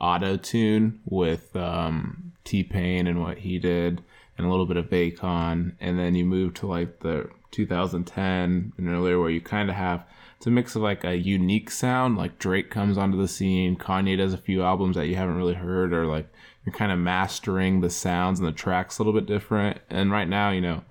auto 0.00 0.36
tune 0.36 1.00
with 1.04 1.54
um, 1.56 2.32
T 2.44 2.62
Pain 2.62 3.06
and 3.06 3.20
what 3.20 3.38
he 3.38 3.58
did, 3.58 4.02
and 4.36 4.46
a 4.46 4.50
little 4.50 4.66
bit 4.66 4.76
of 4.76 4.90
Akon, 4.90 5.74
and 5.80 5.98
then 5.98 6.14
you 6.14 6.24
move 6.24 6.54
to 6.54 6.66
like 6.66 7.00
the 7.00 7.30
2010 7.50 8.72
and 8.76 8.88
earlier 8.88 9.18
where 9.18 9.30
you 9.30 9.40
kind 9.40 9.70
of 9.70 9.76
have 9.76 10.04
it's 10.36 10.46
a 10.46 10.50
mix 10.50 10.76
of 10.76 10.82
like 10.82 11.02
a 11.04 11.16
unique 11.16 11.70
sound 11.70 12.16
like 12.16 12.38
drake 12.38 12.70
comes 12.70 12.96
onto 12.96 13.16
the 13.16 13.26
scene 13.26 13.76
kanye 13.76 14.16
does 14.16 14.32
a 14.32 14.38
few 14.38 14.62
albums 14.62 14.96
that 14.96 15.06
you 15.06 15.16
haven't 15.16 15.36
really 15.36 15.54
heard 15.54 15.92
or 15.92 16.06
like 16.06 16.28
you're 16.68 16.76
kind 16.76 16.92
of 16.92 16.98
mastering 16.98 17.80
the 17.80 17.88
sounds 17.88 18.38
and 18.38 18.46
the 18.46 18.52
tracks 18.52 18.98
a 18.98 19.02
little 19.02 19.18
bit 19.18 19.26
different. 19.26 19.80
And 19.88 20.10
right 20.10 20.28
now, 20.28 20.50
you 20.50 20.60
know, 20.60 20.84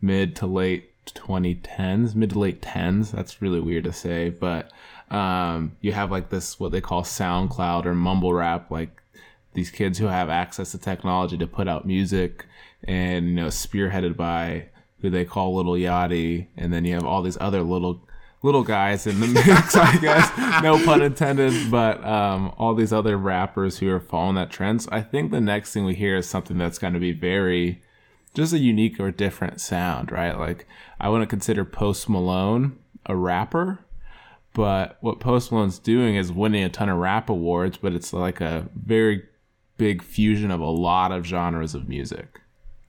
mid 0.00 0.34
to 0.36 0.46
late 0.46 0.90
2010s, 1.06 2.16
mid 2.16 2.30
to 2.30 2.38
late 2.40 2.60
10s, 2.60 3.12
that's 3.12 3.40
really 3.40 3.60
weird 3.60 3.84
to 3.84 3.92
say, 3.92 4.30
but 4.30 4.72
um, 5.08 5.76
you 5.80 5.92
have 5.92 6.10
like 6.10 6.30
this, 6.30 6.58
what 6.58 6.72
they 6.72 6.80
call 6.80 7.02
SoundCloud 7.02 7.86
or 7.86 7.94
mumble 7.94 8.34
rap, 8.34 8.72
like 8.72 9.00
these 9.54 9.70
kids 9.70 9.98
who 9.98 10.06
have 10.06 10.28
access 10.28 10.72
to 10.72 10.78
technology 10.78 11.38
to 11.38 11.46
put 11.46 11.68
out 11.68 11.86
music 11.86 12.46
and, 12.82 13.28
you 13.28 13.34
know, 13.34 13.46
spearheaded 13.46 14.16
by 14.16 14.66
who 15.00 15.10
they 15.10 15.24
call 15.24 15.54
Little 15.54 15.74
Yachty. 15.74 16.46
And 16.56 16.72
then 16.72 16.84
you 16.84 16.94
have 16.94 17.04
all 17.04 17.22
these 17.22 17.38
other 17.40 17.62
little 17.62 18.02
little 18.42 18.62
guys 18.62 19.06
in 19.06 19.20
the 19.20 19.26
mix, 19.46 19.76
I 19.76 19.96
guess. 19.98 20.62
No 20.62 20.82
pun 20.84 21.02
intended, 21.02 21.70
but 21.70 22.02
um, 22.04 22.54
all 22.56 22.74
these 22.74 22.92
other 22.92 23.16
rappers 23.16 23.78
who 23.78 23.90
are 23.90 24.00
following 24.00 24.36
that 24.36 24.50
trend. 24.50 24.82
So 24.82 24.88
I 24.92 25.02
think 25.02 25.30
the 25.30 25.40
next 25.40 25.72
thing 25.72 25.84
we 25.84 25.94
hear 25.94 26.16
is 26.16 26.26
something 26.26 26.56
that's 26.58 26.78
going 26.78 26.94
to 26.94 27.00
be 27.00 27.12
very 27.12 27.82
just 28.34 28.52
a 28.52 28.58
unique 28.58 29.00
or 29.00 29.10
different 29.10 29.60
sound, 29.60 30.12
right? 30.12 30.38
Like 30.38 30.66
I 31.00 31.08
wouldn't 31.08 31.30
consider 31.30 31.64
Post 31.64 32.08
Malone 32.08 32.78
a 33.06 33.16
rapper, 33.16 33.80
but 34.54 34.98
what 35.00 35.20
Post 35.20 35.50
Malone's 35.50 35.78
doing 35.78 36.16
is 36.16 36.32
winning 36.32 36.64
a 36.64 36.68
ton 36.68 36.88
of 36.88 36.98
rap 36.98 37.28
awards, 37.28 37.78
but 37.78 37.92
it's 37.92 38.12
like 38.12 38.40
a 38.40 38.68
very 38.74 39.24
big 39.76 40.02
fusion 40.02 40.50
of 40.50 40.60
a 40.60 40.66
lot 40.66 41.12
of 41.12 41.26
genres 41.26 41.74
of 41.74 41.88
music. 41.88 42.40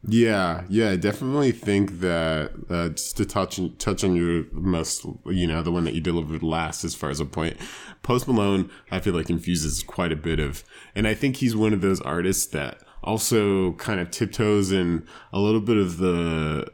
Yeah, 0.07 0.63
yeah, 0.67 0.89
I 0.89 0.95
definitely 0.95 1.51
think 1.51 1.99
that 1.99 2.51
uh, 2.69 2.89
just 2.89 3.17
to 3.17 3.25
touch 3.25 3.59
touch 3.77 4.03
on 4.03 4.15
your 4.15 4.45
most, 4.51 5.05
you 5.27 5.45
know, 5.45 5.61
the 5.61 5.71
one 5.71 5.83
that 5.83 5.93
you 5.93 6.01
delivered 6.01 6.41
last 6.41 6.83
as 6.83 6.95
far 6.95 7.11
as 7.11 7.19
a 7.19 7.25
point, 7.25 7.57
Post 8.01 8.27
Malone, 8.27 8.71
I 8.89 8.99
feel 8.99 9.13
like 9.13 9.29
infuses 9.29 9.83
quite 9.83 10.11
a 10.11 10.15
bit 10.15 10.39
of, 10.39 10.63
and 10.95 11.07
I 11.07 11.13
think 11.13 11.37
he's 11.37 11.55
one 11.55 11.71
of 11.71 11.81
those 11.81 12.01
artists 12.01 12.47
that 12.47 12.79
also 13.03 13.73
kind 13.73 13.99
of 13.99 14.09
tiptoes 14.09 14.71
in 14.71 15.05
a 15.31 15.39
little 15.39 15.61
bit 15.61 15.77
of 15.77 15.97
the 15.97 16.71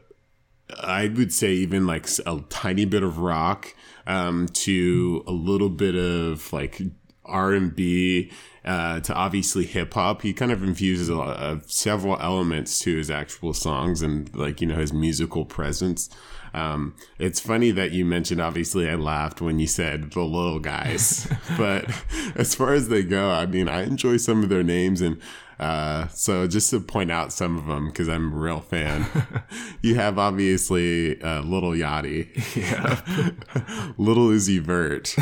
I 0.82 1.08
would 1.08 1.32
say 1.32 1.52
even 1.52 1.86
like 1.86 2.08
a 2.24 2.42
tiny 2.48 2.86
bit 2.86 3.02
of 3.02 3.18
rock 3.18 3.74
um, 4.06 4.48
to 4.48 5.22
a 5.26 5.32
little 5.32 5.70
bit 5.70 5.96
of 5.96 6.50
like 6.52 6.80
R 7.24 7.52
and 7.52 7.74
B 7.74 8.30
uh, 8.68 9.00
to 9.00 9.14
obviously 9.14 9.64
hip 9.64 9.94
hop. 9.94 10.20
He 10.20 10.34
kind 10.34 10.52
of 10.52 10.62
infuses 10.62 11.08
a 11.08 11.14
of 11.16 11.72
several 11.72 12.20
elements 12.20 12.78
to 12.80 12.96
his 12.96 13.10
actual 13.10 13.54
songs 13.54 14.02
and 14.02 14.32
like 14.36 14.60
you 14.60 14.66
know 14.66 14.76
his 14.76 14.92
musical 14.92 15.46
presence. 15.46 16.10
Um, 16.52 16.94
it's 17.18 17.40
funny 17.40 17.70
that 17.70 17.92
you 17.92 18.04
mentioned. 18.04 18.42
Obviously, 18.42 18.88
I 18.88 18.94
laughed 18.94 19.40
when 19.40 19.58
you 19.58 19.66
said 19.66 20.12
the 20.12 20.20
little 20.20 20.58
guys, 20.58 21.26
but 21.56 21.90
as 22.36 22.54
far 22.54 22.74
as 22.74 22.88
they 22.88 23.02
go, 23.02 23.30
I 23.30 23.46
mean, 23.46 23.68
I 23.68 23.84
enjoy 23.84 24.18
some 24.18 24.42
of 24.42 24.50
their 24.50 24.62
names 24.62 25.00
and 25.00 25.18
uh, 25.58 26.06
so 26.08 26.46
just 26.46 26.70
to 26.70 26.80
point 26.80 27.10
out 27.10 27.32
some 27.32 27.58
of 27.58 27.66
them 27.66 27.86
because 27.86 28.08
I'm 28.08 28.32
a 28.32 28.36
real 28.36 28.60
fan. 28.60 29.06
you 29.82 29.96
have 29.96 30.18
obviously 30.18 31.20
uh, 31.20 31.42
Little 31.42 31.72
Yachty, 31.72 32.28
yeah, 32.56 33.92
Little 33.98 34.28
Uzi 34.28 34.60
Vert, 34.60 35.16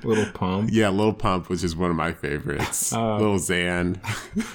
Little 0.04 0.32
Pump, 0.32 0.70
yeah, 0.72 0.88
Little 0.88 1.14
Pump, 1.14 1.48
which 1.48 1.62
is 1.62 1.76
one 1.76 1.90
of 1.90 1.96
my 1.96 2.12
favorites. 2.12 2.92
Uh, 2.92 3.16
Little 3.16 3.36
Xan, 3.36 4.00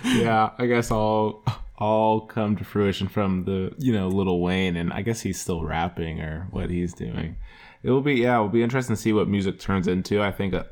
yeah, 0.04 0.50
I 0.58 0.66
guess 0.66 0.92
all 0.92 1.46
all 1.78 2.22
come 2.22 2.56
to 2.58 2.66
fruition 2.66 3.08
from 3.08 3.46
the 3.46 3.74
you 3.78 3.94
know 3.94 4.10
Little 4.10 4.42
Wayne, 4.42 4.76
and 4.76 4.92
I 4.92 5.02
guess 5.02 5.22
he's 5.22 5.40
still 5.40 5.64
rapping 5.64 6.20
or 6.20 6.48
what 6.52 6.70
he's 6.70 6.94
doing. 6.94 7.38
It 7.84 7.92
will 7.92 8.02
be 8.02 8.16
yeah, 8.16 8.38
it 8.38 8.42
will 8.42 8.50
be 8.50 8.64
interesting 8.64 8.98
to 8.98 9.02
see 9.02 9.14
what 9.14 9.30
music 9.30 9.60
turns 9.60 9.88
into. 9.88 10.22
I 10.22 10.32
think 10.32 10.54
a 10.54 10.68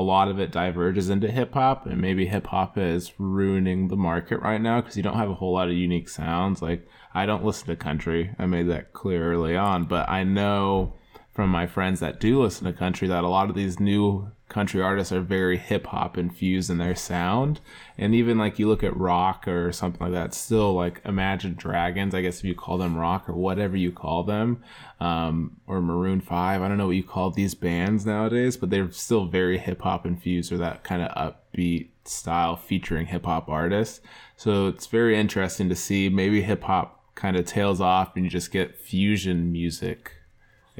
lot 0.00 0.28
of 0.28 0.40
it 0.40 0.50
diverges 0.50 1.10
into 1.10 1.30
hip 1.30 1.52
hop, 1.52 1.86
and 1.86 2.00
maybe 2.00 2.26
hip 2.26 2.46
hop 2.46 2.78
is 2.78 3.12
ruining 3.18 3.88
the 3.88 3.96
market 3.96 4.40
right 4.40 4.60
now 4.60 4.80
because 4.80 4.96
you 4.96 5.02
don't 5.02 5.18
have 5.18 5.30
a 5.30 5.34
whole 5.34 5.52
lot 5.52 5.68
of 5.68 5.74
unique 5.74 6.08
sounds. 6.08 6.62
Like, 6.62 6.88
I 7.14 7.26
don't 7.26 7.44
listen 7.44 7.66
to 7.68 7.76
country, 7.76 8.34
I 8.38 8.46
made 8.46 8.68
that 8.68 8.92
clear 8.92 9.32
early 9.32 9.54
on, 9.56 9.84
but 9.84 10.08
I 10.08 10.24
know 10.24 10.94
from 11.32 11.50
my 11.50 11.66
friends 11.66 12.00
that 12.00 12.20
do 12.20 12.42
listen 12.42 12.66
to 12.66 12.72
country 12.72 13.08
that 13.08 13.24
a 13.24 13.28
lot 13.28 13.50
of 13.50 13.56
these 13.56 13.80
new 13.80 14.30
country 14.52 14.82
artists 14.82 15.12
are 15.12 15.20
very 15.20 15.56
hip 15.56 15.86
hop 15.86 16.18
infused 16.18 16.68
in 16.70 16.78
their 16.78 16.94
sound. 16.94 17.60
And 17.96 18.14
even 18.14 18.36
like 18.38 18.58
you 18.58 18.68
look 18.68 18.84
at 18.84 18.96
rock 18.96 19.48
or 19.48 19.72
something 19.72 20.00
like 20.00 20.12
that, 20.12 20.34
still 20.34 20.74
like 20.74 21.00
Imagine 21.04 21.54
Dragons, 21.54 22.14
I 22.14 22.20
guess 22.20 22.38
if 22.38 22.44
you 22.44 22.54
call 22.54 22.78
them 22.78 22.96
rock 22.96 23.28
or 23.28 23.32
whatever 23.32 23.76
you 23.76 23.90
call 23.90 24.22
them, 24.22 24.62
um, 25.00 25.56
or 25.66 25.80
Maroon 25.80 26.20
5, 26.20 26.62
I 26.62 26.68
don't 26.68 26.76
know 26.76 26.86
what 26.86 26.96
you 26.96 27.02
call 27.02 27.30
these 27.30 27.54
bands 27.54 28.04
nowadays, 28.04 28.56
but 28.56 28.70
they're 28.70 28.92
still 28.92 29.26
very 29.26 29.58
hip 29.58 29.82
hop 29.82 30.04
infused 30.06 30.52
or 30.52 30.58
that 30.58 30.84
kind 30.84 31.02
of 31.02 31.34
upbeat 31.54 31.88
style 32.04 32.56
featuring 32.56 33.06
hip 33.06 33.24
hop 33.24 33.48
artists. 33.48 34.00
So 34.36 34.68
it's 34.68 34.86
very 34.86 35.18
interesting 35.18 35.68
to 35.70 35.76
see 35.76 36.08
maybe 36.08 36.42
hip 36.42 36.64
hop 36.64 37.14
kind 37.14 37.36
of 37.36 37.46
tails 37.46 37.80
off 37.80 38.16
and 38.16 38.24
you 38.24 38.30
just 38.30 38.50
get 38.50 38.76
fusion 38.76 39.50
music 39.50 40.12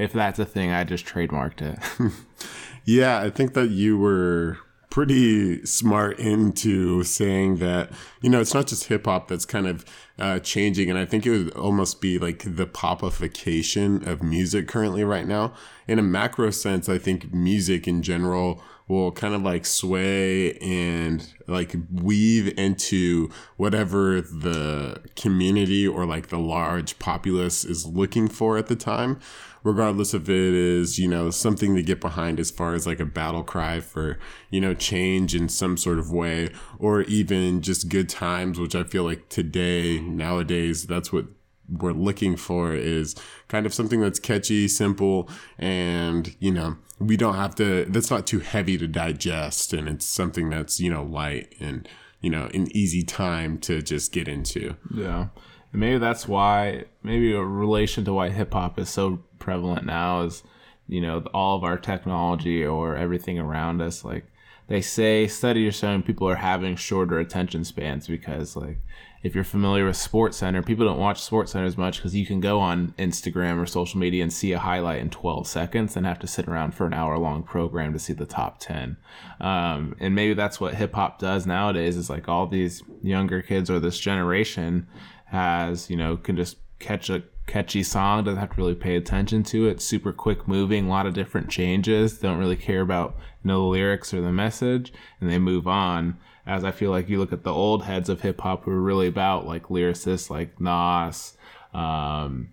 if 0.02 0.12
that's 0.12 0.38
a 0.38 0.44
thing, 0.44 0.72
I 0.72 0.82
just 0.82 1.06
trademarked 1.06 1.62
it. 1.62 2.12
yeah, 2.84 3.20
I 3.20 3.30
think 3.30 3.54
that 3.54 3.70
you 3.70 3.96
were 3.96 4.58
pretty 4.90 5.64
smart 5.64 6.18
into 6.18 7.02
saying 7.02 7.56
that 7.56 7.90
you 8.20 8.28
know 8.28 8.42
it's 8.42 8.52
not 8.52 8.66
just 8.66 8.88
hip 8.88 9.06
hop 9.06 9.26
that's 9.26 9.46
kind 9.46 9.66
of 9.66 9.84
uh, 10.18 10.40
changing, 10.40 10.90
and 10.90 10.98
I 10.98 11.04
think 11.04 11.24
it 11.24 11.30
would 11.30 11.54
almost 11.54 12.00
be 12.00 12.18
like 12.18 12.40
the 12.40 12.66
popification 12.66 14.04
of 14.06 14.22
music 14.22 14.66
currently 14.66 15.04
right 15.04 15.26
now. 15.26 15.54
In 15.86 16.00
a 16.00 16.02
macro 16.02 16.50
sense, 16.50 16.88
I 16.88 16.98
think 16.98 17.32
music 17.32 17.86
in 17.86 18.02
general 18.02 18.60
will 18.88 19.12
kind 19.12 19.34
of 19.34 19.42
like 19.42 19.64
sway 19.64 20.54
and 20.58 21.32
like 21.46 21.74
weave 21.90 22.52
into 22.58 23.30
whatever 23.56 24.20
the 24.20 25.00
community 25.14 25.86
or 25.86 26.04
like 26.04 26.28
the 26.28 26.38
large 26.38 26.98
populace 26.98 27.64
is 27.64 27.86
looking 27.86 28.28
for 28.28 28.58
at 28.58 28.66
the 28.66 28.76
time 28.76 29.18
regardless 29.62 30.14
if 30.14 30.28
it 30.28 30.54
is, 30.54 30.98
you 30.98 31.08
know, 31.08 31.30
something 31.30 31.74
to 31.76 31.82
get 31.82 32.00
behind 32.00 32.40
as 32.40 32.50
far 32.50 32.74
as 32.74 32.86
like 32.86 33.00
a 33.00 33.06
battle 33.06 33.42
cry 33.42 33.80
for, 33.80 34.18
you 34.50 34.60
know, 34.60 34.74
change 34.74 35.34
in 35.34 35.48
some 35.48 35.76
sort 35.76 35.98
of 35.98 36.10
way, 36.10 36.48
or 36.78 37.02
even 37.02 37.62
just 37.62 37.88
good 37.88 38.08
times, 38.08 38.58
which 38.58 38.74
I 38.74 38.84
feel 38.84 39.04
like 39.04 39.28
today, 39.28 40.00
nowadays, 40.00 40.86
that's 40.86 41.12
what 41.12 41.26
we're 41.68 41.92
looking 41.92 42.36
for 42.36 42.74
is 42.74 43.14
kind 43.48 43.64
of 43.64 43.72
something 43.72 44.00
that's 44.00 44.18
catchy, 44.18 44.68
simple, 44.68 45.30
and, 45.58 46.36
you 46.38 46.50
know, 46.50 46.76
we 46.98 47.16
don't 47.16 47.36
have 47.36 47.54
to, 47.54 47.84
that's 47.86 48.10
not 48.10 48.26
too 48.26 48.40
heavy 48.40 48.76
to 48.78 48.86
digest. 48.86 49.72
And 49.72 49.88
it's 49.88 50.04
something 50.04 50.50
that's, 50.50 50.80
you 50.80 50.90
know, 50.90 51.02
light 51.02 51.54
and, 51.60 51.88
you 52.20 52.30
know, 52.30 52.50
an 52.52 52.74
easy 52.76 53.02
time 53.02 53.58
to 53.60 53.80
just 53.80 54.12
get 54.12 54.28
into. 54.28 54.76
Yeah. 54.94 55.28
And 55.72 55.80
maybe 55.80 55.98
that's 55.98 56.28
why, 56.28 56.84
maybe 57.02 57.32
a 57.32 57.42
relation 57.42 58.04
to 58.04 58.12
why 58.12 58.28
hip 58.28 58.52
hop 58.52 58.78
is 58.78 58.90
so 58.90 59.22
prevalent 59.42 59.84
now 59.84 60.22
is, 60.22 60.44
you 60.88 61.00
know, 61.00 61.18
all 61.34 61.56
of 61.56 61.64
our 61.64 61.76
technology 61.76 62.64
or 62.64 62.96
everything 62.96 63.38
around 63.38 63.82
us. 63.82 64.04
Like 64.04 64.24
they 64.68 64.80
say, 64.80 65.26
studies 65.26 65.68
are 65.68 65.78
showing 65.78 66.02
people 66.02 66.28
are 66.28 66.36
having 66.36 66.76
shorter 66.76 67.18
attention 67.18 67.64
spans 67.64 68.06
because, 68.06 68.54
like, 68.54 68.78
if 69.22 69.34
you're 69.34 69.44
familiar 69.44 69.86
with 69.86 69.96
Sports 69.96 70.38
Center, 70.38 70.62
people 70.62 70.86
don't 70.86 70.98
watch 70.98 71.22
Sports 71.22 71.52
Center 71.52 71.66
as 71.66 71.76
much 71.76 71.96
because 71.96 72.14
you 72.14 72.24
can 72.24 72.40
go 72.40 72.58
on 72.58 72.94
Instagram 72.98 73.60
or 73.60 73.66
social 73.66 74.00
media 74.00 74.22
and 74.22 74.32
see 74.32 74.52
a 74.52 74.58
highlight 74.58 75.00
in 75.00 75.10
12 75.10 75.46
seconds 75.46 75.96
and 75.96 76.06
have 76.06 76.18
to 76.20 76.26
sit 76.26 76.48
around 76.48 76.74
for 76.74 76.86
an 76.86 76.94
hour 76.94 77.18
long 77.18 77.42
program 77.42 77.92
to 77.92 77.98
see 77.98 78.12
the 78.12 78.26
top 78.26 78.58
10. 78.58 78.96
Um, 79.40 79.94
and 80.00 80.14
maybe 80.14 80.34
that's 80.34 80.60
what 80.60 80.74
hip 80.74 80.94
hop 80.94 81.18
does 81.18 81.46
nowadays 81.46 81.96
is 81.96 82.10
like 82.10 82.28
all 82.28 82.46
these 82.46 82.82
younger 83.02 83.42
kids 83.42 83.70
or 83.70 83.78
this 83.78 83.98
generation 83.98 84.88
has, 85.26 85.88
you 85.88 85.96
know, 85.96 86.16
can 86.16 86.36
just 86.36 86.56
catch 86.80 87.08
a 87.08 87.22
catchy 87.46 87.82
song, 87.82 88.24
doesn't 88.24 88.40
have 88.40 88.50
to 88.50 88.56
really 88.56 88.74
pay 88.74 88.96
attention 88.96 89.42
to 89.44 89.66
it. 89.68 89.80
Super 89.80 90.12
quick 90.12 90.46
moving, 90.46 90.86
a 90.86 90.90
lot 90.90 91.06
of 91.06 91.14
different 91.14 91.50
changes. 91.50 92.18
Don't 92.18 92.38
really 92.38 92.56
care 92.56 92.80
about 92.80 93.16
you 93.42 93.48
know 93.48 93.62
the 93.62 93.68
lyrics 93.68 94.14
or 94.14 94.20
the 94.20 94.32
message, 94.32 94.92
and 95.20 95.30
they 95.30 95.38
move 95.38 95.66
on. 95.66 96.18
As 96.46 96.64
I 96.64 96.72
feel 96.72 96.90
like 96.90 97.08
you 97.08 97.18
look 97.18 97.32
at 97.32 97.44
the 97.44 97.52
old 97.52 97.84
heads 97.84 98.08
of 98.08 98.22
hip 98.22 98.40
hop 98.40 98.64
who 98.64 98.72
are 98.72 98.80
really 98.80 99.06
about 99.06 99.46
like 99.46 99.64
lyricists 99.64 100.28
like 100.28 100.60
Nas, 100.60 101.36
um, 101.72 102.52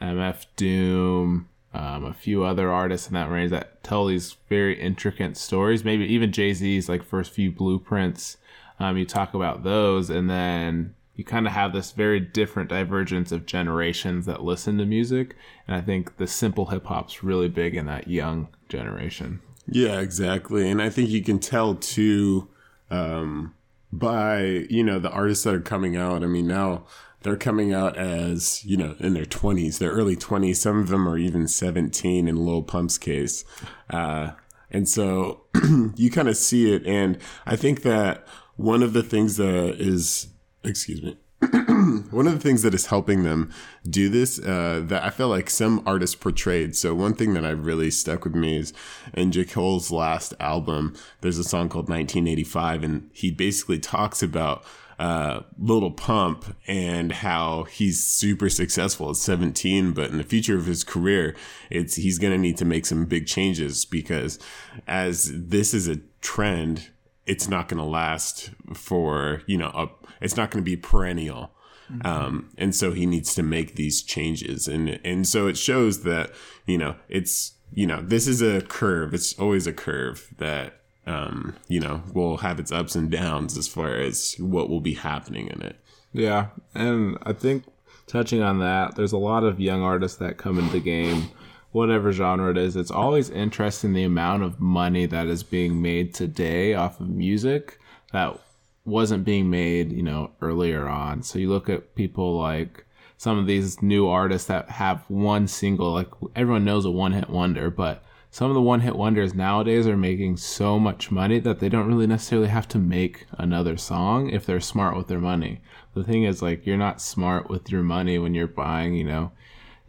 MF 0.00 0.44
Doom, 0.56 1.48
um, 1.72 2.04
a 2.04 2.14
few 2.14 2.44
other 2.44 2.70
artists 2.70 3.08
in 3.08 3.14
that 3.14 3.30
range 3.30 3.50
that 3.50 3.82
tell 3.82 4.06
these 4.06 4.36
very 4.48 4.78
intricate 4.80 5.36
stories. 5.36 5.84
Maybe 5.84 6.04
even 6.06 6.32
Jay 6.32 6.52
Z's 6.52 6.88
like 6.88 7.02
first 7.02 7.32
few 7.32 7.50
blueprints. 7.50 8.36
Um, 8.80 8.96
you 8.96 9.04
talk 9.04 9.34
about 9.34 9.64
those, 9.64 10.08
and 10.08 10.30
then 10.30 10.94
you 11.18 11.24
kind 11.24 11.48
of 11.48 11.52
have 11.52 11.72
this 11.72 11.90
very 11.90 12.20
different 12.20 12.70
divergence 12.70 13.32
of 13.32 13.44
generations 13.44 14.24
that 14.26 14.44
listen 14.44 14.78
to 14.78 14.86
music. 14.86 15.34
And 15.66 15.74
I 15.74 15.80
think 15.80 16.16
the 16.16 16.28
simple 16.28 16.66
hip 16.66 16.86
hop's 16.86 17.24
really 17.24 17.48
big 17.48 17.74
in 17.74 17.86
that 17.86 18.06
young 18.06 18.46
generation. 18.68 19.40
Yeah, 19.66 19.98
exactly. 19.98 20.70
And 20.70 20.80
I 20.80 20.90
think 20.90 21.08
you 21.08 21.24
can 21.24 21.40
tell 21.40 21.74
too 21.74 22.48
um, 22.88 23.52
by, 23.92 24.66
you 24.70 24.84
know, 24.84 25.00
the 25.00 25.10
artists 25.10 25.42
that 25.42 25.54
are 25.56 25.60
coming 25.60 25.96
out. 25.96 26.22
I 26.22 26.26
mean, 26.26 26.46
now 26.46 26.86
they're 27.22 27.36
coming 27.36 27.74
out 27.74 27.96
as, 27.96 28.64
you 28.64 28.76
know, 28.76 28.94
in 29.00 29.14
their 29.14 29.24
20s, 29.24 29.78
their 29.78 29.90
early 29.90 30.14
20s. 30.14 30.54
Some 30.54 30.78
of 30.78 30.86
them 30.86 31.08
are 31.08 31.18
even 31.18 31.48
17 31.48 32.28
in 32.28 32.46
Lil 32.46 32.62
Pump's 32.62 32.96
case. 32.96 33.44
Uh, 33.90 34.30
and 34.70 34.88
so 34.88 35.46
you 35.96 36.12
kind 36.12 36.28
of 36.28 36.36
see 36.36 36.72
it. 36.72 36.86
And 36.86 37.18
I 37.44 37.56
think 37.56 37.82
that 37.82 38.24
one 38.54 38.84
of 38.84 38.92
the 38.92 39.02
things 39.02 39.36
that 39.38 39.80
is 39.80 40.28
excuse 40.64 41.02
me. 41.02 41.16
one 42.10 42.26
of 42.26 42.32
the 42.32 42.40
things 42.40 42.62
that 42.62 42.74
is 42.74 42.86
helping 42.86 43.22
them 43.22 43.52
do 43.88 44.08
this 44.08 44.40
uh, 44.40 44.82
that 44.84 45.04
I 45.04 45.10
feel 45.10 45.28
like 45.28 45.48
some 45.48 45.82
artists 45.86 46.16
portrayed. 46.16 46.74
So 46.74 46.94
one 46.94 47.14
thing 47.14 47.34
that 47.34 47.44
I 47.44 47.50
really 47.50 47.92
stuck 47.92 48.24
with 48.24 48.34
me 48.34 48.56
is 48.56 48.72
in 49.14 49.30
J. 49.30 49.46
Last 49.90 50.34
album, 50.40 50.96
there's 51.20 51.38
a 51.38 51.44
song 51.44 51.68
called 51.68 51.88
1985, 51.88 52.82
and 52.82 53.10
he 53.12 53.30
basically 53.30 53.78
talks 53.78 54.20
about 54.20 54.64
uh, 54.98 55.42
Little 55.56 55.92
Pump 55.92 56.56
and 56.66 57.12
how 57.12 57.64
he's 57.64 58.04
super 58.04 58.50
successful 58.50 59.10
at 59.10 59.16
17, 59.16 59.92
but 59.92 60.10
in 60.10 60.18
the 60.18 60.24
future 60.24 60.56
of 60.56 60.66
his 60.66 60.82
career, 60.82 61.36
it's 61.70 61.94
he's 61.94 62.18
going 62.18 62.32
to 62.32 62.38
need 62.38 62.56
to 62.56 62.64
make 62.64 62.84
some 62.84 63.04
big 63.04 63.26
changes 63.26 63.84
because 63.84 64.40
as 64.88 65.30
this 65.32 65.72
is 65.72 65.86
a 65.86 66.00
trend, 66.20 66.88
it's 67.28 67.48
not 67.48 67.68
going 67.68 67.78
to 67.78 67.88
last 67.88 68.50
for 68.74 69.42
you 69.46 69.56
know 69.56 69.70
a 69.74 69.88
it's 70.20 70.36
not 70.36 70.50
going 70.50 70.64
to 70.64 70.68
be 70.68 70.76
perennial. 70.76 71.52
Mm-hmm. 71.92 72.06
Um, 72.06 72.50
and 72.58 72.74
so 72.74 72.92
he 72.92 73.06
needs 73.06 73.34
to 73.34 73.42
make 73.42 73.76
these 73.76 74.02
changes. 74.02 74.68
And, 74.68 75.00
and 75.04 75.26
so 75.26 75.46
it 75.46 75.56
shows 75.56 76.02
that, 76.02 76.32
you 76.66 76.76
know, 76.76 76.96
it's, 77.08 77.54
you 77.72 77.86
know, 77.86 78.02
this 78.02 78.26
is 78.26 78.42
a 78.42 78.60
curve. 78.60 79.14
It's 79.14 79.38
always 79.38 79.66
a 79.66 79.72
curve 79.72 80.28
that, 80.38 80.80
um, 81.06 81.56
you 81.66 81.80
know, 81.80 82.02
will 82.12 82.38
have 82.38 82.60
its 82.60 82.72
ups 82.72 82.94
and 82.94 83.10
downs 83.10 83.56
as 83.56 83.68
far 83.68 83.94
as 83.94 84.36
what 84.38 84.68
will 84.68 84.80
be 84.80 84.94
happening 84.94 85.48
in 85.48 85.62
it. 85.62 85.76
Yeah. 86.12 86.48
And 86.74 87.16
I 87.22 87.32
think 87.32 87.64
touching 88.06 88.42
on 88.42 88.58
that, 88.58 88.96
there's 88.96 89.12
a 89.12 89.18
lot 89.18 89.44
of 89.44 89.60
young 89.60 89.82
artists 89.82 90.18
that 90.18 90.36
come 90.36 90.58
into 90.58 90.72
the 90.72 90.80
game, 90.80 91.30
whatever 91.72 92.12
genre 92.12 92.50
it 92.50 92.58
is. 92.58 92.76
It's 92.76 92.90
always 92.90 93.30
interesting 93.30 93.92
the 93.92 94.04
amount 94.04 94.42
of 94.42 94.60
money 94.60 95.06
that 95.06 95.26
is 95.26 95.42
being 95.42 95.82
made 95.82 96.14
today 96.14 96.74
off 96.74 97.00
of 97.00 97.08
music 97.08 97.78
that 98.12 98.38
wasn't 98.84 99.24
being 99.24 99.50
made, 99.50 99.92
you 99.92 100.02
know, 100.02 100.30
earlier 100.40 100.88
on. 100.88 101.22
So 101.22 101.38
you 101.38 101.50
look 101.50 101.68
at 101.68 101.94
people 101.94 102.38
like 102.38 102.86
some 103.18 103.38
of 103.38 103.46
these 103.46 103.82
new 103.82 104.08
artists 104.08 104.48
that 104.48 104.70
have 104.70 105.04
one 105.08 105.46
single, 105.46 105.92
like 105.92 106.08
everyone 106.34 106.64
knows 106.64 106.84
a 106.84 106.90
one 106.90 107.12
hit 107.12 107.28
wonder, 107.28 107.70
but 107.70 108.02
some 108.30 108.50
of 108.50 108.54
the 108.54 108.62
one 108.62 108.80
hit 108.80 108.94
wonders 108.94 109.34
nowadays 109.34 109.86
are 109.86 109.96
making 109.96 110.36
so 110.36 110.78
much 110.78 111.10
money 111.10 111.38
that 111.40 111.60
they 111.60 111.68
don't 111.68 111.88
really 111.88 112.06
necessarily 112.06 112.48
have 112.48 112.68
to 112.68 112.78
make 112.78 113.26
another 113.32 113.76
song 113.76 114.28
if 114.30 114.44
they're 114.44 114.60
smart 114.60 114.96
with 114.96 115.08
their 115.08 115.18
money. 115.18 115.60
The 115.94 116.04
thing 116.04 116.24
is, 116.24 116.42
like, 116.42 116.66
you're 116.66 116.76
not 116.76 117.00
smart 117.00 117.48
with 117.48 117.70
your 117.70 117.82
money 117.82 118.18
when 118.18 118.34
you're 118.34 118.46
buying, 118.46 118.94
you 118.94 119.04
know, 119.04 119.32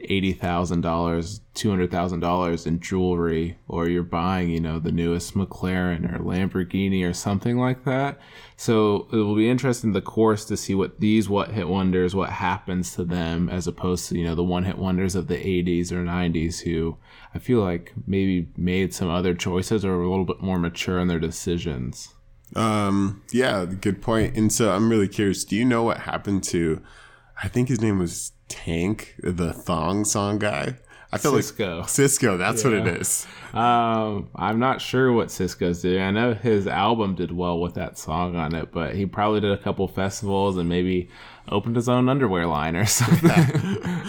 eighty 0.01 0.33
thousand 0.33 0.81
dollars, 0.81 1.41
two 1.53 1.69
hundred 1.69 1.91
thousand 1.91 2.19
dollars 2.19 2.65
in 2.65 2.79
jewelry, 2.79 3.57
or 3.67 3.87
you're 3.87 4.03
buying, 4.03 4.49
you 4.49 4.59
know, 4.59 4.79
the 4.79 4.91
newest 4.91 5.35
McLaren 5.35 6.13
or 6.13 6.19
Lamborghini 6.19 7.07
or 7.07 7.13
something 7.13 7.57
like 7.57 7.85
that. 7.85 8.19
So 8.55 9.07
it 9.11 9.17
will 9.17 9.35
be 9.35 9.49
interesting 9.49 9.91
the 9.91 10.01
course 10.01 10.45
to 10.45 10.57
see 10.57 10.75
what 10.75 10.99
these 10.99 11.29
what 11.29 11.51
hit 11.51 11.67
wonders, 11.67 12.15
what 12.15 12.29
happens 12.29 12.93
to 12.95 13.03
them, 13.03 13.49
as 13.49 13.67
opposed 13.67 14.09
to 14.09 14.17
you 14.17 14.23
know 14.23 14.35
the 14.35 14.43
one 14.43 14.63
hit 14.63 14.77
wonders 14.77 15.15
of 15.15 15.27
the 15.27 15.37
'80s 15.37 15.91
or 15.91 16.03
'90s, 16.03 16.61
who 16.61 16.97
I 17.33 17.39
feel 17.39 17.61
like 17.61 17.93
maybe 18.07 18.49
made 18.57 18.93
some 18.93 19.09
other 19.09 19.33
choices 19.33 19.85
or 19.85 19.97
were 19.97 20.03
a 20.03 20.09
little 20.09 20.25
bit 20.25 20.41
more 20.41 20.59
mature 20.59 20.99
in 20.99 21.07
their 21.07 21.19
decisions. 21.19 22.13
Um, 22.55 23.21
yeah, 23.31 23.65
good 23.65 24.01
point. 24.01 24.35
And 24.35 24.51
so 24.51 24.71
I'm 24.71 24.89
really 24.89 25.07
curious. 25.07 25.43
Do 25.43 25.55
you 25.55 25.65
know 25.65 25.83
what 25.83 25.99
happened 25.99 26.43
to? 26.45 26.81
I 27.41 27.47
think 27.47 27.69
his 27.69 27.81
name 27.81 27.99
was 27.99 28.33
Tank, 28.47 29.15
the 29.23 29.53
thong 29.53 30.05
song 30.05 30.39
guy. 30.39 30.75
I 31.11 31.17
feel 31.17 31.33
Sisqó. 31.33 31.79
like 31.79 31.87
Sisqó. 31.87 32.37
That's 32.37 32.63
what 32.63 32.73
it 32.73 32.85
is. 32.85 33.25
Um, 33.53 34.29
I'm 34.35 34.59
not 34.59 34.79
sure 34.79 35.11
what 35.11 35.29
Sisqó's 35.29 35.81
doing. 35.81 36.01
I 36.01 36.11
know 36.11 36.35
his 36.35 36.67
album 36.67 37.15
did 37.15 37.31
well 37.31 37.59
with 37.59 37.73
that 37.75 37.97
song 37.97 38.35
on 38.35 38.53
it, 38.53 38.71
but 38.71 38.93
he 38.93 39.07
probably 39.07 39.39
did 39.39 39.51
a 39.51 39.57
couple 39.57 39.87
festivals 39.87 40.57
and 40.57 40.69
maybe 40.69 41.09
opened 41.47 41.77
his 41.77 41.89
own 41.89 42.09
underwear 42.09 42.45
line 42.45 42.75
or 42.75 42.85
something. 42.87 44.03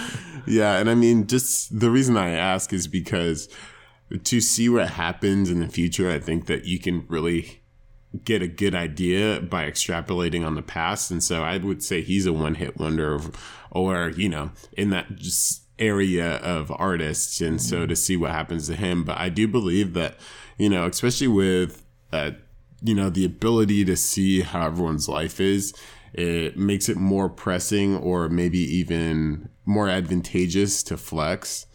Yeah, 0.47 0.79
and 0.79 0.89
I 0.91 0.95
mean, 0.95 1.27
just 1.27 1.79
the 1.79 1.91
reason 1.91 2.17
I 2.17 2.31
ask 2.31 2.73
is 2.73 2.87
because 2.89 3.49
to 4.25 4.41
see 4.41 4.69
what 4.69 4.89
happens 4.89 5.51
in 5.51 5.61
the 5.61 5.69
future, 5.69 6.11
I 6.11 6.19
think 6.19 6.47
that 6.47 6.65
you 6.65 6.79
can 6.81 7.05
really 7.09 7.60
get 8.25 8.43
a 8.43 8.49
good 8.49 8.75
idea 8.75 9.41
by 9.41 9.65
extrapolating 9.65 10.45
on 10.45 10.55
the 10.55 10.63
past. 10.63 11.11
And 11.11 11.23
so 11.23 11.43
I 11.43 11.59
would 11.59 11.83
say 11.83 12.03
he's 12.03 12.27
a 12.27 12.33
one 12.33 12.57
hit 12.57 12.77
wonder, 12.77 13.15
of, 13.15 13.37
or, 13.71 14.11
you 14.11 14.29
know, 14.29 14.51
in 14.73 14.91
that 14.91 15.17
just 15.17 15.63
area 15.79 16.37
of 16.37 16.73
artists. 16.73 17.41
And 17.41 17.63
so 17.63 17.87
to 17.87 17.97
see 17.97 18.17
what 18.17 18.33
happens 18.33 18.67
to 18.67 18.75
him. 18.75 19.05
But 19.05 19.19
I 19.19 19.29
do 19.29 19.47
believe 19.47 19.95
that, 19.95 20.19
you 20.59 20.69
know, 20.69 20.87
especially 20.87 21.29
with, 21.29 21.85
uh, 22.13 22.33
you 22.83 22.95
know, 22.95 23.11
the 23.11 23.25
ability 23.25 23.85
to 23.85 23.97
see 23.97 24.41
how 24.41 24.67
everyone's 24.67 25.09
life 25.09 25.41
is, 25.41 25.73
it 26.13 26.57
makes 26.57 26.89
it 26.89 26.97
more 26.97 27.29
pressing 27.29 27.97
or 27.97 28.29
maybe 28.29 28.59
even 28.59 29.49
more 29.65 29.89
advantageous 29.89 30.83
to 30.83 30.97
flex 30.97 31.67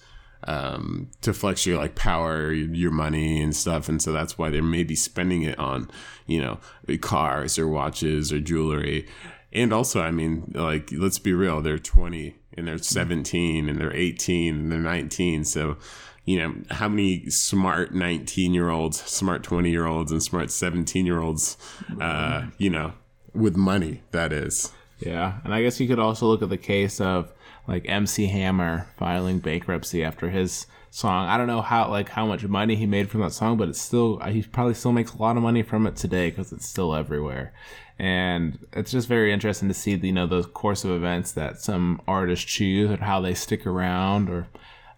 um, 0.45 1.09
to 1.21 1.33
flex 1.33 1.65
your 1.65 1.77
like 1.77 1.95
power, 1.95 2.51
your 2.51 2.91
money 2.91 3.41
and 3.41 3.55
stuff. 3.55 3.89
And 3.89 4.01
so 4.01 4.11
that's 4.11 4.37
why 4.37 4.49
they're 4.49 4.63
maybe 4.63 4.95
spending 4.95 5.41
it 5.43 5.57
on, 5.59 5.89
you 6.27 6.41
know, 6.41 6.59
cars 7.01 7.57
or 7.57 7.67
watches 7.67 8.31
or 8.31 8.39
jewelry. 8.39 9.07
And 9.51 9.71
also, 9.71 10.01
I 10.01 10.11
mean, 10.11 10.51
like, 10.53 10.89
let's 10.91 11.19
be 11.19 11.33
real, 11.33 11.61
they're 11.61 11.79
20 11.79 12.35
and 12.57 12.67
they're 12.67 12.77
17 12.77 13.69
and 13.69 13.79
they're 13.79 13.95
18 13.95 14.55
and 14.55 14.71
they're 14.71 14.79
19. 14.79 15.45
So, 15.45 15.77
you 16.25 16.39
know, 16.39 16.55
how 16.71 16.89
many 16.89 17.29
smart 17.29 17.93
19 17.93 18.53
year 18.53 18.69
olds, 18.69 19.01
smart 19.01 19.43
20 19.43 19.69
year 19.69 19.85
olds, 19.85 20.11
and 20.11 20.21
smart 20.21 20.51
17 20.51 21.05
year 21.05 21.19
olds, 21.19 21.57
uh, 22.01 22.47
you 22.57 22.69
know, 22.69 22.93
with 23.33 23.55
money, 23.55 24.01
that 24.11 24.33
is. 24.33 24.71
Yeah, 24.99 25.39
and 25.43 25.53
I 25.53 25.61
guess 25.61 25.79
you 25.79 25.87
could 25.87 25.99
also 25.99 26.25
look 26.25 26.41
at 26.41 26.49
the 26.49 26.57
case 26.57 27.01
of 27.01 27.31
like 27.67 27.87
MC 27.87 28.27
Hammer 28.27 28.87
filing 28.97 29.39
bankruptcy 29.39 30.03
after 30.03 30.29
his 30.29 30.67
song. 30.95 31.27
I 31.27 31.37
don't 31.37 31.47
know 31.47 31.61
how 31.61 31.89
like 31.89 32.09
how 32.09 32.25
much 32.25 32.43
money 32.45 32.75
he 32.75 32.85
made 32.85 33.09
from 33.09 33.21
that 33.21 33.33
song, 33.33 33.57
but 33.57 33.69
it's 33.69 33.81
still 33.81 34.19
he 34.19 34.43
probably 34.43 34.73
still 34.73 34.91
makes 34.91 35.13
a 35.13 35.17
lot 35.17 35.35
of 35.35 35.43
money 35.43 35.61
from 35.61 35.85
it 35.87 35.95
today 35.95 36.29
because 36.29 36.51
it's 36.51 36.67
still 36.67 36.95
everywhere. 36.95 37.53
And 37.97 38.59
it's 38.73 38.91
just 38.91 39.07
very 39.07 39.31
interesting 39.33 39.67
to 39.67 39.73
see 39.73 39.95
you 39.95 40.13
know 40.13 40.27
the 40.27 40.43
course 40.43 40.83
of 40.85 40.91
events 40.91 41.31
that 41.33 41.61
some 41.61 42.01
artists 42.07 42.45
choose 42.45 42.89
and 42.89 43.01
how 43.01 43.19
they 43.21 43.33
stick 43.33 43.65
around 43.65 44.29
or 44.29 44.47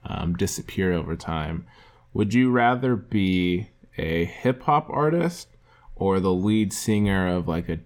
um, 0.06 0.36
disappear 0.36 0.94
over 0.94 1.16
time. 1.16 1.66
Would 2.14 2.34
you 2.34 2.52
rather 2.52 2.96
be 2.96 3.70
a 3.98 4.26
hip 4.26 4.64
hop 4.64 4.90
artist 4.90 5.48
or 5.96 6.20
the 6.20 6.34
lead 6.34 6.72
singer 6.74 7.28
of 7.28 7.48
like 7.48 7.70
a 7.70 7.80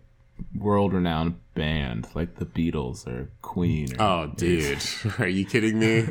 world 0.56 0.93
renowned 0.93 1.36
band 1.54 2.08
like 2.15 2.36
the 2.36 2.45
Beatles 2.45 3.08
or 3.08 3.30
Queen. 3.41 3.93
Or 3.99 4.01
oh, 4.01 4.34
dude. 4.36 4.84
Are 5.19 5.27
you 5.27 5.45
kidding 5.45 5.80
me? 5.80 6.08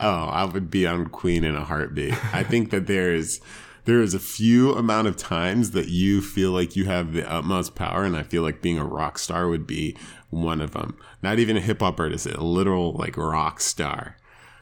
oh, 0.00 0.24
I 0.26 0.44
would 0.44 0.70
be 0.70 0.86
on 0.86 1.06
Queen 1.06 1.44
in 1.44 1.56
a 1.56 1.64
heartbeat. 1.64 2.14
I 2.34 2.42
think 2.42 2.70
that 2.70 2.86
there 2.86 3.14
is 3.14 3.40
there 3.84 4.00
is 4.00 4.14
a 4.14 4.18
few 4.18 4.72
amount 4.72 5.08
of 5.08 5.16
times 5.16 5.72
that 5.72 5.88
you 5.88 6.22
feel 6.22 6.52
like 6.52 6.74
you 6.74 6.86
have 6.86 7.12
the 7.12 7.30
utmost 7.30 7.74
power 7.74 8.04
and 8.04 8.16
I 8.16 8.22
feel 8.22 8.42
like 8.42 8.62
being 8.62 8.78
a 8.78 8.84
rock 8.84 9.18
star 9.18 9.48
would 9.48 9.66
be 9.66 9.96
one 10.30 10.60
of 10.60 10.72
them. 10.72 10.96
Not 11.22 11.38
even 11.38 11.56
a 11.56 11.60
hip 11.60 11.80
hop 11.80 12.00
artist, 12.00 12.26
a 12.26 12.42
literal 12.42 12.92
like 12.94 13.16
rock 13.16 13.60
star. 13.60 14.16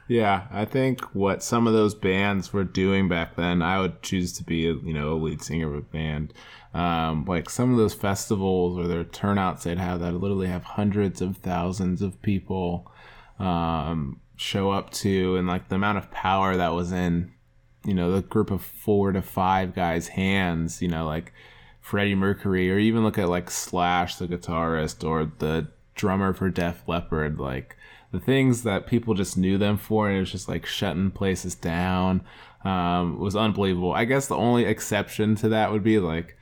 Yeah, 0.08 0.46
I 0.50 0.64
think 0.64 1.00
what 1.14 1.42
some 1.42 1.66
of 1.66 1.72
those 1.72 1.94
bands 1.94 2.52
were 2.52 2.64
doing 2.64 3.08
back 3.08 3.36
then, 3.36 3.62
I 3.62 3.80
would 3.80 4.02
choose 4.02 4.32
to 4.34 4.44
be, 4.44 4.56
you 4.56 4.92
know, 4.92 5.12
a 5.12 5.14
lead 5.14 5.42
singer 5.42 5.68
of 5.68 5.74
a 5.74 5.80
band. 5.80 6.34
Um, 6.74 7.26
like 7.26 7.50
some 7.50 7.70
of 7.70 7.76
those 7.76 7.92
festivals 7.92 8.78
or 8.78 8.88
their 8.88 9.04
turnouts 9.04 9.64
they'd 9.64 9.78
have 9.78 10.00
that 10.00 10.12
literally 10.12 10.46
have 10.46 10.64
hundreds 10.64 11.20
of 11.20 11.37
thousands 11.37 12.00
of 12.00 12.22
people 12.22 12.90
um, 13.38 14.20
show 14.37 14.70
up 14.70 14.90
to, 14.92 15.37
and 15.37 15.46
like 15.46 15.68
the 15.68 15.76
amount 15.76 15.98
of 15.98 16.11
power 16.11 16.56
that 16.56 16.72
was 16.72 16.90
in, 16.90 17.32
you 17.85 17.92
know, 17.92 18.12
the 18.12 18.22
group 18.22 18.50
of 18.50 18.62
four 18.62 19.12
to 19.12 19.20
five 19.20 19.74
guys' 19.74 20.08
hands, 20.08 20.80
you 20.80 20.88
know, 20.88 21.04
like 21.04 21.32
Freddie 21.80 22.14
Mercury, 22.14 22.70
or 22.70 22.78
even 22.78 23.02
look 23.02 23.18
at 23.18 23.28
like 23.28 23.50
Slash, 23.50 24.16
the 24.16 24.26
guitarist, 24.26 25.06
or 25.06 25.30
the 25.38 25.68
drummer 25.94 26.32
for 26.32 26.48
Def 26.48 26.88
Leppard, 26.88 27.38
like 27.38 27.76
the 28.12 28.20
things 28.20 28.62
that 28.62 28.87
people 28.87 29.14
just 29.14 29.37
knew 29.37 29.58
them 29.58 29.76
for, 29.76 30.08
and 30.08 30.16
it 30.16 30.20
was 30.20 30.32
just 30.32 30.48
like 30.48 30.64
shutting 30.64 31.11
places 31.11 31.54
down. 31.54 32.22
Um, 32.64 33.18
was 33.18 33.35
unbelievable. 33.35 33.92
I 33.92 34.04
guess 34.04 34.28
the 34.28 34.37
only 34.37 34.64
exception 34.64 35.35
to 35.37 35.48
that 35.48 35.72
would 35.72 35.82
be 35.82 35.98
like 35.98 36.37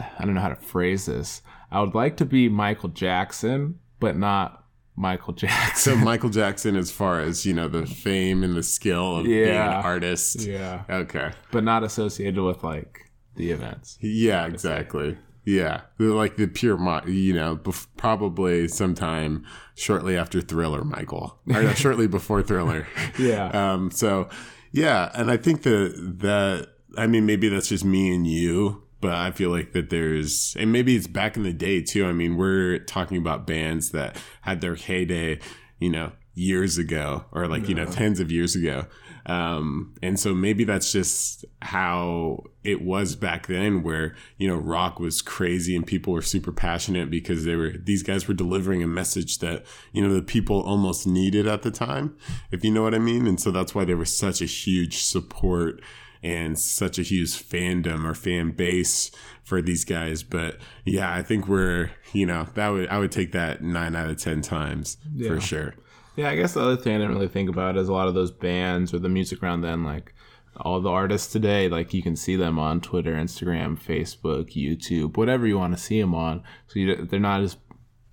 I 0.00 0.24
don't 0.24 0.34
know 0.34 0.40
how 0.40 0.48
to 0.48 0.56
phrase 0.56 1.06
this. 1.06 1.42
I 1.70 1.80
would 1.80 1.94
like 1.94 2.16
to 2.18 2.24
be 2.24 2.48
Michael 2.48 2.88
Jackson, 2.88 3.78
but 4.00 4.16
not 4.16 4.64
Michael 4.96 5.32
Jackson. 5.34 5.92
So 5.92 5.96
Michael 5.96 6.30
Jackson, 6.30 6.76
as 6.76 6.90
far 6.90 7.20
as 7.20 7.46
you 7.46 7.54
know, 7.54 7.68
the 7.68 7.86
fame 7.86 8.42
and 8.42 8.56
the 8.56 8.62
skill 8.62 9.18
of 9.18 9.26
yeah. 9.26 9.44
being 9.44 9.56
an 9.56 9.84
artist. 9.84 10.40
Yeah. 10.40 10.84
Okay. 10.88 11.32
But 11.50 11.64
not 11.64 11.84
associated 11.84 12.42
with 12.42 12.64
like 12.64 13.10
the 13.36 13.50
events. 13.50 13.98
Yeah, 14.00 14.46
exactly. 14.46 15.16
Yeah, 15.48 15.80
like 15.98 16.36
the 16.36 16.46
pure, 16.46 16.78
you 17.08 17.32
know, 17.32 17.58
probably 17.96 18.68
sometime 18.68 19.46
shortly 19.76 20.14
after 20.14 20.42
Thriller, 20.42 20.84
Michael, 20.84 21.38
or 21.48 21.74
shortly 21.74 22.06
before 22.06 22.42
Thriller. 22.42 22.86
yeah. 23.18 23.48
Um. 23.72 23.90
So, 23.90 24.28
yeah, 24.72 25.10
and 25.14 25.30
I 25.30 25.38
think 25.38 25.62
that 25.62 26.18
that 26.18 26.68
I 26.98 27.06
mean 27.06 27.24
maybe 27.24 27.48
that's 27.48 27.70
just 27.70 27.82
me 27.82 28.14
and 28.14 28.26
you, 28.26 28.82
but 29.00 29.14
I 29.14 29.30
feel 29.30 29.50
like 29.50 29.72
that 29.72 29.90
there's, 29.90 30.56
and 30.58 30.72
maybe 30.72 30.96
it's 30.96 31.06
back 31.06 31.36
in 31.36 31.42
the 31.42 31.52
day 31.52 31.82
too. 31.82 32.06
I 32.06 32.12
mean, 32.12 32.36
we're 32.36 32.78
talking 32.80 33.16
about 33.16 33.46
bands 33.46 33.90
that 33.92 34.16
had 34.42 34.60
their 34.60 34.74
heyday, 34.74 35.38
you 35.78 35.90
know, 35.90 36.12
years 36.34 36.78
ago 36.78 37.24
or 37.32 37.46
like, 37.48 37.62
yeah. 37.62 37.68
you 37.68 37.74
know, 37.74 37.86
tens 37.86 38.20
of 38.20 38.30
years 38.30 38.54
ago. 38.54 38.86
Um, 39.26 39.94
and 40.02 40.18
so 40.18 40.34
maybe 40.34 40.64
that's 40.64 40.90
just 40.90 41.44
how 41.60 42.44
it 42.64 42.80
was 42.80 43.14
back 43.14 43.46
then 43.46 43.82
where, 43.82 44.16
you 44.38 44.48
know, 44.48 44.56
rock 44.56 44.98
was 44.98 45.20
crazy 45.20 45.76
and 45.76 45.86
people 45.86 46.14
were 46.14 46.22
super 46.22 46.52
passionate 46.52 47.10
because 47.10 47.44
they 47.44 47.54
were, 47.54 47.72
these 47.72 48.02
guys 48.02 48.26
were 48.26 48.34
delivering 48.34 48.82
a 48.82 48.86
message 48.86 49.38
that, 49.40 49.66
you 49.92 50.00
know, 50.00 50.14
the 50.14 50.22
people 50.22 50.62
almost 50.62 51.06
needed 51.06 51.46
at 51.46 51.62
the 51.62 51.70
time, 51.70 52.16
if 52.50 52.64
you 52.64 52.70
know 52.70 52.82
what 52.82 52.94
I 52.94 52.98
mean. 52.98 53.26
And 53.26 53.38
so 53.38 53.50
that's 53.50 53.74
why 53.74 53.84
there 53.84 53.98
was 53.98 54.16
such 54.16 54.40
a 54.40 54.46
huge 54.46 55.02
support 55.02 55.82
and 56.22 56.58
such 56.58 56.98
a 56.98 57.02
huge 57.02 57.30
fandom 57.30 58.04
or 58.04 58.14
fan 58.14 58.50
base 58.50 59.10
for 59.42 59.62
these 59.62 59.84
guys. 59.84 60.22
But 60.22 60.58
yeah, 60.84 61.12
I 61.12 61.22
think 61.22 61.48
we're, 61.48 61.90
you 62.12 62.26
know, 62.26 62.46
that 62.54 62.68
would, 62.68 62.88
I 62.88 62.98
would 62.98 63.12
take 63.12 63.32
that 63.32 63.62
nine 63.62 63.94
out 63.96 64.10
of 64.10 64.18
10 64.18 64.42
times 64.42 64.96
yeah. 65.14 65.28
for 65.28 65.40
sure. 65.40 65.74
Yeah, 66.16 66.30
I 66.30 66.36
guess 66.36 66.54
the 66.54 66.62
other 66.62 66.76
thing 66.76 66.96
I 66.96 66.98
didn't 66.98 67.14
really 67.14 67.28
think 67.28 67.48
about 67.48 67.76
is 67.76 67.88
a 67.88 67.92
lot 67.92 68.08
of 68.08 68.14
those 68.14 68.32
bands 68.32 68.92
or 68.92 68.98
the 68.98 69.08
music 69.08 69.42
around 69.42 69.60
then, 69.60 69.84
like 69.84 70.12
all 70.60 70.80
the 70.80 70.90
artists 70.90 71.32
today, 71.32 71.68
like 71.68 71.94
you 71.94 72.02
can 72.02 72.16
see 72.16 72.36
them 72.36 72.58
on 72.58 72.80
Twitter, 72.80 73.14
Instagram, 73.14 73.78
Facebook, 73.78 74.52
YouTube, 74.56 75.16
whatever 75.16 75.46
you 75.46 75.56
want 75.56 75.76
to 75.76 75.82
see 75.82 76.00
them 76.00 76.14
on. 76.14 76.42
So 76.66 76.80
you, 76.80 76.96
they're 76.96 77.20
not 77.20 77.42
as 77.42 77.56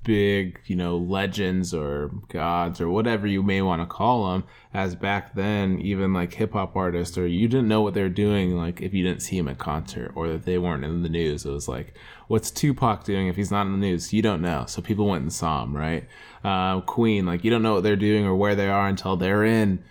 big, 0.06 0.62
you 0.66 0.76
know, 0.76 0.96
legends 0.96 1.74
or 1.74 2.12
gods 2.30 2.80
or 2.80 2.90
whatever 2.90 3.28
you 3.28 3.44
may 3.44 3.62
want 3.62 3.82
to 3.82 3.86
call 3.86 4.32
them. 4.32 4.46
As 4.74 4.96
back 4.96 5.36
then, 5.36 5.80
even 5.80 6.14
like 6.14 6.34
hip 6.34 6.54
hop 6.54 6.76
artists, 6.76 7.18
or 7.18 7.28
you 7.28 7.50
didn't 7.50 7.68
know 7.68 7.82
what 7.82 7.94
they're 7.94 8.08
doing, 8.08 8.56
like 8.56 8.82
if 8.82 8.94
you 8.94 9.04
didn't 9.04 9.22
see 9.22 9.38
him 9.38 9.50
at 9.50 9.58
concert 9.58 10.14
or 10.16 10.30
that 10.30 10.46
they 10.46 10.58
weren't 10.58 10.86
in 10.86 11.04
the 11.04 11.10
news. 11.10 11.46
It 11.46 11.52
was 11.52 11.68
like, 11.68 11.94
what's 12.28 12.52
Tupac 12.52 13.04
doing 13.04 13.28
if 13.28 13.36
he's 13.36 13.52
not 13.52 13.66
in 13.66 13.74
the 13.74 13.78
news? 13.78 14.14
You 14.14 14.22
don't 14.22 14.42
know. 14.42 14.66
So 14.68 14.82
people 14.82 15.08
went 15.08 15.24
and 15.24 15.34
saw 15.34 15.64
him, 15.64 15.76
right? 15.76 16.08
Uh, 16.44 16.82
Queen, 16.82 17.26
like 17.26 17.44
you 17.44 17.52
don't 17.52 17.64
know 17.64 17.74
what 17.74 17.84
they're 17.84 17.96
doing 17.96 18.26
or 18.26 18.36
where 18.36 18.56
they 18.56 18.70
are 18.70 18.88
until 18.88 19.18
they're 19.18 19.44
in 19.44 19.84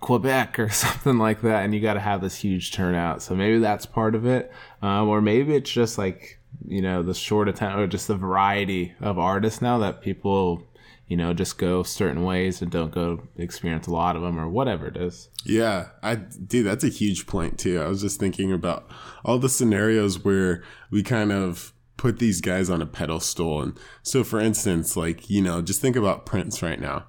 Quebec 0.00 0.58
or 0.58 0.68
something 0.70 1.18
like 1.18 1.40
that, 1.40 1.64
and 1.64 1.74
you 1.74 1.80
got 1.80 1.94
to 1.94 2.00
have 2.00 2.20
this 2.20 2.36
huge 2.36 2.72
turnout. 2.72 3.22
So 3.22 3.34
maybe 3.34 3.58
that's 3.58 3.86
part 3.86 4.14
of 4.14 4.26
it, 4.26 4.52
um, 4.82 5.08
or 5.08 5.22
maybe 5.22 5.54
it's 5.54 5.70
just 5.70 5.96
like 5.96 6.38
you 6.66 6.82
know 6.82 7.02
the 7.02 7.14
short 7.14 7.48
attention 7.48 7.80
or 7.80 7.86
just 7.86 8.08
the 8.08 8.16
variety 8.16 8.94
of 9.00 9.18
artists 9.18 9.62
now 9.62 9.78
that 9.78 10.00
people 10.00 10.62
you 11.06 11.16
know 11.16 11.32
just 11.32 11.58
go 11.58 11.82
certain 11.82 12.22
ways 12.24 12.62
and 12.62 12.70
don't 12.70 12.92
go 12.92 13.22
experience 13.36 13.86
a 13.86 13.90
lot 13.90 14.16
of 14.16 14.22
them 14.22 14.38
or 14.38 14.48
whatever 14.48 14.86
it 14.86 14.96
is. 14.96 15.28
Yeah, 15.44 15.88
I 16.02 16.16
do 16.16 16.62
that's 16.62 16.84
a 16.84 16.88
huge 16.88 17.26
point 17.26 17.58
too. 17.58 17.80
I 17.80 17.88
was 17.88 18.00
just 18.00 18.18
thinking 18.20 18.52
about 18.52 18.90
all 19.24 19.38
the 19.38 19.48
scenarios 19.48 20.24
where 20.24 20.62
we 20.90 21.02
kind 21.02 21.32
of 21.32 21.72
put 21.96 22.18
these 22.18 22.40
guys 22.40 22.68
on 22.68 22.82
a 22.82 22.86
pedestal 22.86 23.62
and 23.62 23.78
so 24.02 24.24
for 24.24 24.40
instance 24.40 24.96
like 24.96 25.30
you 25.30 25.40
know 25.40 25.62
just 25.62 25.80
think 25.80 25.94
about 25.94 26.26
prince 26.26 26.60
right 26.60 26.80
now 26.80 27.04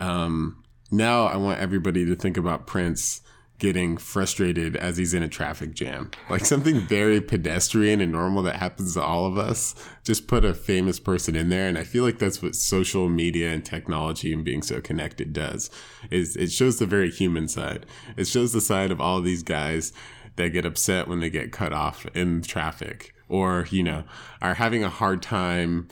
um 0.00 0.62
now 0.92 1.24
I 1.24 1.38
want 1.38 1.58
everybody 1.58 2.04
to 2.04 2.14
think 2.14 2.36
about 2.36 2.66
Prince 2.66 3.22
getting 3.62 3.96
frustrated 3.96 4.74
as 4.74 4.96
he's 4.96 5.14
in 5.14 5.22
a 5.22 5.28
traffic 5.28 5.72
jam. 5.72 6.10
Like 6.28 6.44
something 6.44 6.80
very 6.80 7.20
pedestrian 7.20 8.00
and 8.00 8.10
normal 8.10 8.42
that 8.42 8.56
happens 8.56 8.94
to 8.94 9.02
all 9.02 9.24
of 9.24 9.38
us. 9.38 9.76
Just 10.02 10.26
put 10.26 10.44
a 10.44 10.52
famous 10.52 10.98
person 10.98 11.36
in 11.36 11.48
there. 11.48 11.68
And 11.68 11.78
I 11.78 11.84
feel 11.84 12.02
like 12.02 12.18
that's 12.18 12.42
what 12.42 12.56
social 12.56 13.08
media 13.08 13.52
and 13.52 13.64
technology 13.64 14.32
and 14.32 14.44
being 14.44 14.62
so 14.62 14.80
connected 14.80 15.32
does 15.32 15.70
is 16.10 16.34
it 16.34 16.50
shows 16.50 16.80
the 16.80 16.86
very 16.86 17.08
human 17.08 17.46
side. 17.46 17.86
It 18.16 18.26
shows 18.26 18.52
the 18.52 18.60
side 18.60 18.90
of 18.90 19.00
all 19.00 19.18
of 19.18 19.24
these 19.24 19.44
guys 19.44 19.92
that 20.34 20.48
get 20.48 20.66
upset 20.66 21.06
when 21.06 21.20
they 21.20 21.30
get 21.30 21.52
cut 21.52 21.72
off 21.72 22.04
in 22.16 22.42
traffic 22.42 23.14
or, 23.28 23.68
you 23.70 23.84
know, 23.84 24.02
are 24.40 24.54
having 24.54 24.82
a 24.82 24.88
hard 24.88 25.22
time 25.22 25.86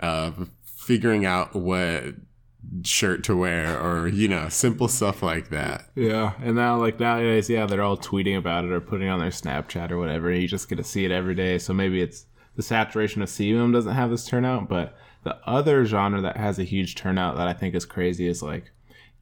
uh, 0.00 0.32
figuring 0.64 1.24
out 1.24 1.54
what 1.54 2.16
shirt 2.84 3.22
to 3.24 3.36
wear 3.36 3.78
or 3.78 4.08
you 4.08 4.28
know 4.28 4.48
simple 4.48 4.88
stuff 4.88 5.22
like 5.22 5.50
that. 5.50 5.88
Yeah 5.94 6.32
and 6.40 6.56
now 6.56 6.78
like 6.78 6.98
nowadays 6.98 7.50
yeah 7.50 7.66
they're 7.66 7.82
all 7.82 7.96
tweeting 7.96 8.38
about 8.38 8.64
it 8.64 8.72
or 8.72 8.80
putting 8.80 9.08
on 9.08 9.18
their 9.18 9.30
snapchat 9.30 9.90
or 9.90 9.98
whatever 9.98 10.32
you 10.32 10.48
just 10.48 10.68
get 10.68 10.76
to 10.76 10.84
see 10.84 11.04
it 11.04 11.10
every 11.10 11.34
day 11.34 11.58
so 11.58 11.72
maybe 11.72 12.00
it's 12.00 12.26
the 12.56 12.62
saturation 12.62 13.22
of 13.22 13.28
seeing 13.28 13.72
doesn't 13.72 13.94
have 13.94 14.10
this 14.10 14.26
turnout 14.26 14.68
but 14.68 14.96
the 15.24 15.36
other 15.46 15.84
genre 15.84 16.20
that 16.20 16.36
has 16.36 16.58
a 16.58 16.64
huge 16.64 16.94
turnout 16.94 17.36
that 17.36 17.48
i 17.48 17.52
think 17.52 17.74
is 17.74 17.84
crazy 17.84 18.26
is 18.26 18.42
like 18.42 18.72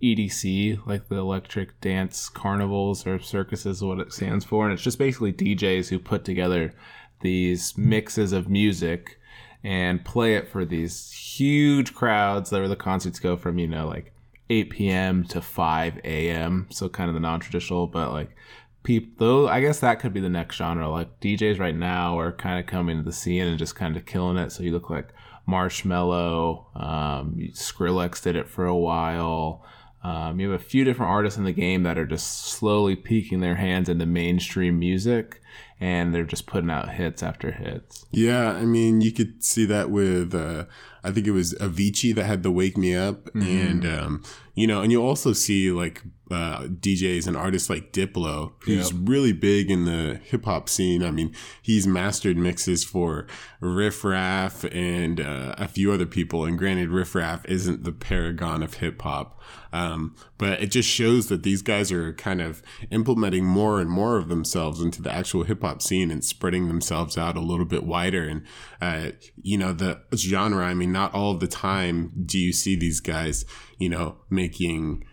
edc 0.03 0.87
like 0.87 1.09
the 1.09 1.17
electric 1.17 1.81
dance 1.81 2.29
carnivals 2.29 3.07
or 3.07 3.19
circuses 3.19 3.83
what 3.83 4.01
it 4.01 4.13
stands 4.13 4.45
for 4.45 4.65
and 4.65 4.73
it's 4.73 4.83
just 4.83 4.99
basically 4.99 5.33
djs 5.33 5.89
who 5.89 5.99
put 5.99 6.25
together 6.25 6.75
these 7.21 7.77
mixes 7.77 8.33
of 8.33 8.49
music 8.49 9.20
and 9.63 10.05
play 10.05 10.35
it 10.37 10.49
for 10.49 10.65
these 10.65 11.11
huge 11.13 11.95
crowds 11.95 12.51
that 12.51 12.61
were 12.61 12.69
the 12.69 12.77
concerts 12.77 13.19
go 13.19 13.37
from, 13.37 13.59
you 13.59 13.69
know, 13.69 13.87
like 13.87 14.13
8 14.49 14.71
p.m. 14.71 15.25
to 15.25 15.41
5 15.41 16.01
a.m. 16.05 16.67
So 16.71 16.89
kind 16.89 17.09
of 17.09 17.15
the 17.15 17.21
non-traditional, 17.21 17.87
but 17.87 18.13
like 18.13 18.35
people, 18.83 19.13
though, 19.19 19.49
I 19.49 19.61
guess 19.61 19.81
that 19.81 20.01
could 20.01 20.13
be 20.13 20.21
the 20.21 20.29
next 20.29 20.57
genre. 20.57 20.89
Like 20.89 21.21
DJs 21.21 21.59
right 21.59 21.75
now 21.75 22.19
are 22.19 22.33
kind 22.33 22.59
of 22.59 22.67
coming 22.67 22.97
to 22.99 23.03
the 23.03 23.13
scene 23.13 23.47
and 23.47 23.59
just 23.59 23.77
kind 23.77 23.97
of 23.97 24.07
killing 24.07 24.37
it. 24.37 24.51
So 24.51 24.63
you 24.63 24.73
look 24.73 24.91
like 24.91 25.09
Marshmello, 25.49 26.65
um, 26.81 27.37
Skrillex 27.53 28.23
did 28.23 28.37
it 28.37 28.49
for 28.49 28.67
a 28.67 28.77
while. 28.77 29.65
Um, 30.03 30.41
you 30.41 30.51
have 30.51 30.61
a 30.61 30.65
few 30.65 30.85
different 30.85 31.11
artists 31.11 31.37
in 31.37 31.45
the 31.45 31.53
game 31.53 31.83
that 31.83 31.99
are 31.99 32.07
just 32.07 32.47
slowly 32.47 32.97
peeking 32.97 33.41
their 33.41 33.57
hands 33.57 33.89
into 33.89 34.07
mainstream 34.07 34.79
music 34.79 35.43
and 35.81 36.15
they're 36.15 36.25
just 36.25 36.47
putting 36.47 36.71
out 36.71 36.91
hits 36.91 37.23
after 37.23 37.51
hits. 37.51 38.05
Yeah, 38.11 38.53
I 38.53 38.65
mean, 38.67 39.01
you 39.01 39.13
could 39.13 39.43
see 39.43 39.65
that 39.65 39.91
with 39.91 40.35
uh, 40.35 40.67
I 41.03 41.11
think 41.11 41.27
it 41.27 41.33
was 41.33 41.55
Avicii 41.55 42.15
that 42.15 42.25
had 42.25 42.43
the 42.43 42.51
"Wake 42.51 42.77
Me 42.77 42.95
Up," 42.95 43.25
mm-hmm. 43.27 43.43
and 43.43 43.87
um, 43.87 44.23
you 44.55 44.67
know, 44.67 44.83
and 44.83 44.93
you 44.93 45.03
also 45.03 45.33
see 45.33 45.71
like 45.71 46.03
uh, 46.31 46.63
DJs 46.65 47.27
and 47.27 47.37
artists 47.37 47.69
like 47.69 47.93
Diplo, 47.93 48.53
who's 48.61 48.93
yep. 48.93 49.01
really 49.05 49.33
big 49.33 49.71
in 49.71 49.85
the 49.85 50.21
hip 50.25 50.45
hop 50.45 50.69
scene. 50.69 51.03
I 51.03 51.11
mean, 51.11 51.35
he's 51.63 51.87
mastered 51.87 52.37
mixes 52.37 52.85
for 52.85 53.27
Riff 53.61 54.05
Raff 54.05 54.65
and 54.65 55.21
uh, 55.21 55.55
a 55.59 55.67
few 55.67 55.93
other 55.93 56.07
people. 56.07 56.45
And 56.45 56.59
granted, 56.59 56.91
Riff 56.91 57.15
Raff 57.15 57.45
isn't 57.47 57.85
the 57.85 57.93
paragon 57.93 58.63
of 58.63 58.75
hip 58.75 59.03
hop, 59.03 59.41
um, 59.73 60.15
but 60.39 60.63
it 60.63 60.71
just 60.71 60.89
shows 60.89 61.29
that 61.29 61.43
these 61.43 61.63
guys 61.63 61.91
are 61.91 62.13
kind 62.13 62.41
of 62.41 62.63
implementing 62.91 63.45
more 63.45 63.81
and 63.81 63.91
more 63.91 64.19
of 64.19 64.29
themselves 64.29 64.81
into 64.81 65.03
the 65.03 65.13
actual 65.13 65.45
hip 65.45 65.63
hop 65.63 65.83
scene 65.83 66.11
and 66.11 66.25
spreading 66.25 66.69
themselves 66.69 67.19
out 67.19 67.37
a 67.37 67.41
little 67.41 67.67
bit 67.67 67.85
wider. 67.85 68.23
And 68.25 68.43
uh, 68.81 69.13
you 69.43 69.59
know, 69.59 69.73
the 69.73 70.03
genre. 70.15 70.65
I 70.65 70.75
mean 70.75 70.90
not 70.93 71.15
all 71.15 71.35
the 71.35 71.47
time 71.47 72.13
do 72.27 72.39
you 72.39 72.53
see 72.53 72.77
these 72.77 73.01
guys, 73.01 73.45
you 73.79 73.89
know, 73.89 74.17
making 74.29 75.05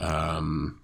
um 0.00 0.80